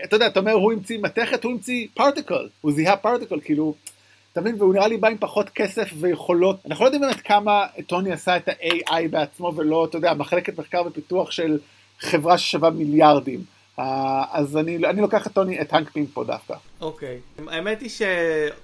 [0.04, 3.76] אתה יודע, אתה אומר הוא המציא מתכת, הוא המציא particle, הוא זיהה particle, כאילו,
[4.32, 7.66] אתה מבין, והוא נראה לי בא עם פחות כסף ויכולות, אנחנו לא יודעים באמת כמה
[7.88, 11.60] טוני עשה את ה-AI בעצמו ולא, אתה יודע, מחלקת מחקר ופיתוח של
[12.00, 13.44] חברה ששווה מיליארדים.
[13.78, 13.82] Uh,
[14.32, 16.56] אז אני, אני לוקח את טוני, את האנק פים פה דווקא.
[16.82, 17.42] אוקיי, okay.
[17.48, 18.02] האמת היא ש...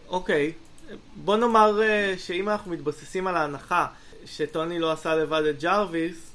[0.07, 0.93] אוקיי, okay.
[1.15, 3.85] בוא נאמר uh, שאם אנחנו מתבססים על ההנחה
[4.25, 6.31] שטוני לא עשה לבד את ג'רוויס,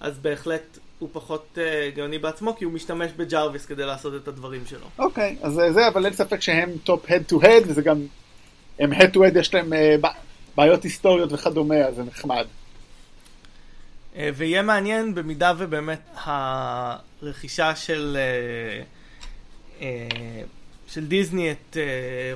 [0.00, 4.66] אז בהחלט הוא פחות uh, גאוני בעצמו, כי הוא משתמש בג'רוויס כדי לעשות את הדברים
[4.66, 4.86] שלו.
[4.98, 8.06] אוקיי, okay, אז זה, אבל אין ספק שהם top head to head, וזה גם,
[8.78, 10.08] הם הד טו הד, יש להם uh,
[10.56, 12.46] בעיות היסטוריות וכדומה, אז זה נחמד.
[14.14, 18.16] Uh, ויהיה מעניין במידה ובאמת הרכישה של,
[19.78, 19.82] uh, uh,
[20.86, 21.76] של דיסני את uh,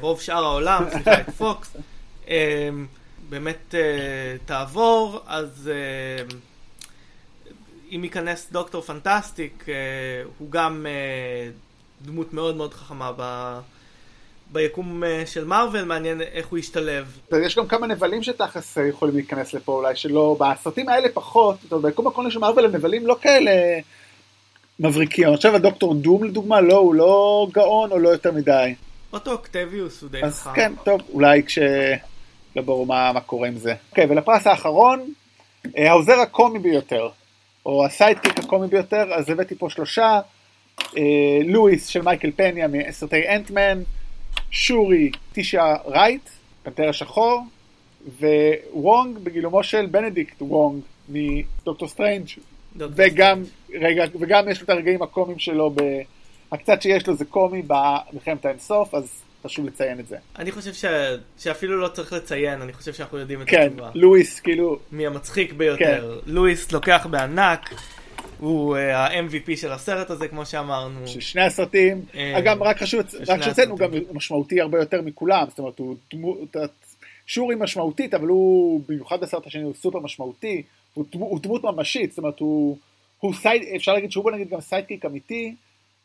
[0.01, 1.76] רוב שאר העולם, סליחה, את פוקס,
[3.29, 3.76] באמת uh,
[4.47, 5.70] תעבור, אז...
[6.31, 6.35] Uh,
[7.93, 9.74] אם ייכנס דוקטור פנטסטיק, אה,
[10.39, 11.51] הוא גם אה,
[12.03, 13.59] דמות מאוד מאוד חכמה ב...
[14.53, 17.18] ביקום של מארוול, מעניין איך הוא ישתלב.
[17.45, 22.31] יש גם כמה נבלים שתכלס יכולים להיכנס לפה אולי, שלא, בסרטים האלה פחות, ביקום הקולנוע
[22.31, 23.51] של מארוול הנבלים לא כאלה
[24.81, 25.37] מבריקים.
[25.37, 28.74] חושב הדוקטור דום לדוגמה, לא, הוא לא גאון או לא יותר מדי.
[29.12, 30.26] אוטו אוקטביוס הוא די חכם.
[30.26, 31.59] אז כן, טוב, אולי כש...
[32.57, 33.74] לא ברור מה, מה קורה עם זה.
[33.90, 35.12] אוקיי, ולפרס האחרון,
[35.76, 37.09] העוזר הקומי ביותר.
[37.66, 40.20] או ה sidekick הקומי ביותר, אז הבאתי פה שלושה,
[40.96, 43.82] אה, לואיס של מייקל פניה מסרטי אנטמן,
[44.51, 46.28] שורי לטישה רייט,
[46.62, 47.42] פנתר השחור,
[48.72, 52.26] ווונג בגילומו של בנדיקט וונג מדוקטור סטרנג'
[52.76, 53.42] וגם,
[53.80, 55.80] רגע, וגם יש לו את הרגעים הקומיים שלו, ב...
[56.53, 60.16] הקצת שיש לו זה קומי במלחמת האינסוף, אז חשוב לציין את זה.
[60.39, 60.84] אני חושב ש...
[61.39, 63.91] שאפילו לא צריך לציין, אני חושב שאנחנו יודעים את כן, התשובה.
[63.93, 64.78] כן, לואיס כאילו...
[64.93, 66.20] מי המצחיק ביותר.
[66.24, 66.32] כן.
[66.32, 67.74] לואיס לוקח בענק,
[68.39, 71.09] הוא uh, ה-MVP של הסרט הזה, כמו שאמרנו.
[71.09, 72.05] של שני הסרטים.
[72.14, 75.97] אה, אגב, רק חשוב, רק שציין, הוא גם משמעותי הרבה יותר מכולם, זאת אומרת, הוא
[76.12, 76.57] דמות...
[77.28, 80.62] שורי משמעותית, אבל הוא, במיוחד בסרט השני, הוא סופר משמעותי,
[80.95, 82.78] הוא, הוא דמות ממשית, זאת אומרת, הוא,
[83.20, 85.55] הוא side, אפשר להגיד שהוא בוא נגיד גם sidekick אמיתי,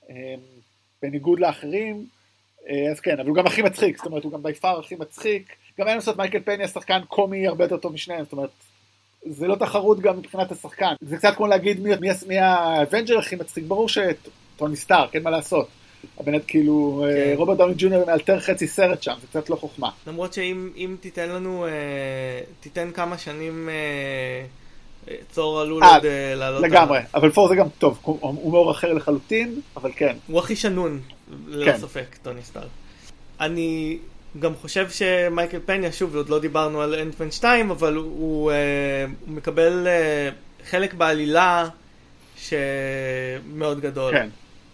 [0.10, 0.36] אה,
[1.02, 2.06] בניגוד לאחרים.
[2.70, 4.96] אה, אז כן, אבל הוא גם הכי מצחיק, זאת אומרת, הוא גם by far הכי
[4.96, 5.56] מצחיק.
[5.80, 8.50] גם אין לעשות מייקל פניה שחקן קומי הרבה יותר טוב משניהם, זאת אומרת,
[9.26, 10.94] זה לא תחרות גם מבחינת השחקן.
[11.02, 15.30] זה קצת כמו להגיד מי, מי, מי האבנג'ר הכי מצחיק, ברור שטוני סטארק, אין מה
[15.30, 15.68] לעשות.
[16.18, 17.34] הבנת כאילו, אה, כן.
[17.38, 19.90] רוברט דאוני ג'וניור מאלתר חצי סרט שם, זה קצת לא חוכמה.
[20.08, 21.72] למרות שאם תיתן לנו, אה,
[22.60, 23.70] תיתן כמה שנים...
[25.32, 26.06] צור עלול עוד
[26.36, 26.64] לעלות.
[26.64, 30.16] לגמרי, אבל פור זה גם טוב, הומור אחר לחלוטין, אבל כן.
[30.28, 31.02] הוא הכי שנון
[31.48, 31.78] ללא כן.
[31.78, 32.68] ספק, טוני סטארק.
[33.40, 33.98] אני
[34.40, 39.06] גם חושב שמייקל פניה, שוב, עוד לא דיברנו על אנטמן 2, אבל הוא, הוא, אה,
[39.26, 40.30] הוא מקבל אה,
[40.70, 41.70] חלק בעלילה
[42.38, 44.14] שמאוד גדול.
[44.14, 44.30] כן.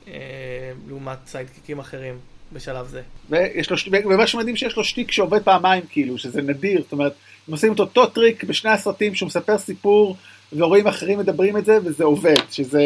[0.07, 2.15] אה, לעומת סיידקיקים אחרים
[2.53, 3.01] בשלב זה.
[3.29, 7.13] ויש לו, ומה שמדהים שיש לו שטיק שעובד פעמיים כאילו, שזה נדיר, זאת אומרת,
[7.47, 10.17] הם עושים את אותו טריק בשני הסרטים שהוא מספר סיפור
[10.53, 12.81] ורואים אחרים מדברים את זה וזה עובד, שזה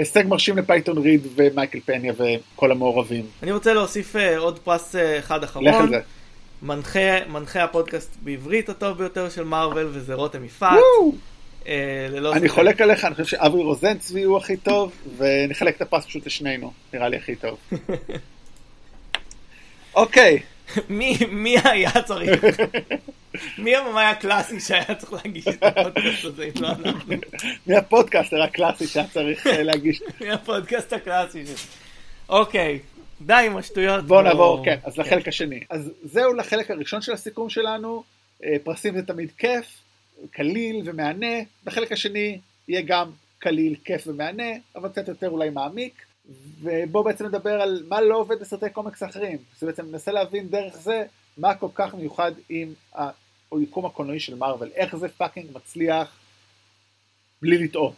[0.00, 3.26] הישג מרשים לפייטון ריד ומייקל פניה וכל המעורבים.
[3.42, 5.64] אני רוצה להוסיף uh, עוד פרס uh, אחד אחרון.
[5.64, 6.00] לך על זה.
[6.62, 10.78] מנחה, מנחה הפודקאסט בעברית הטוב ביותר של מארוול וזה רותם יפעת.
[11.64, 11.66] Uh,
[12.32, 16.26] אני חולק עליך, אני חושב שעברי רוזן צבי הוא הכי טוב ונחלק את הפרס פשוט
[16.26, 17.58] לשנינו, נראה לי הכי טוב.
[19.94, 20.38] אוקיי.
[20.88, 22.44] מי היה צריך?
[23.58, 27.14] מי המאמר הקלאסי שהיה צריך להגיש את הפודקאסט הזה, אם לא אנחנו?
[27.66, 30.02] מי הפודקאסטר הקלאסי שהיה צריך אה, להגיש?
[30.20, 31.44] מי הפודקאסט הקלאסי?
[32.28, 32.78] אוקיי,
[33.20, 34.04] די עם השטויות.
[34.04, 35.60] בואו נעבור, כן, אז לחלק השני.
[35.70, 38.02] אז זהו לחלק הראשון של הסיכום שלנו.
[38.44, 39.66] אה, פרסים זה תמיד כיף,
[40.30, 41.36] קליל ומהנה.
[41.64, 46.04] בחלק השני יהיה גם קליל, כיף ומהנה, אבל קצת יותר אולי מעמיק.
[46.60, 49.38] ובואו בעצם נדבר על מה לא עובד בסרטי קומיקס אחרים.
[49.58, 51.04] זה בעצם ננסה להבין דרך זה
[51.38, 52.74] מה כל כך מיוחד עם
[53.52, 56.18] היקום הקולנועי של מארוול, איך זה פאקינג מצליח
[57.42, 57.94] בלי לטעות.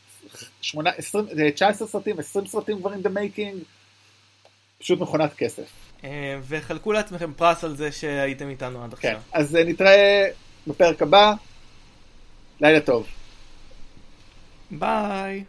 [1.54, 3.64] 19 סרטים, 20 סרטים כבר in the making,
[4.78, 5.70] פשוט מכונת כסף.
[6.04, 9.10] אה, וחלקו לעצמכם פרס על זה שהייתם איתנו עד עכשיו.
[9.10, 10.28] כן, אז אה, נתראה
[10.66, 11.32] בפרק הבא,
[12.60, 13.06] לילה טוב.
[14.70, 15.40] ביי.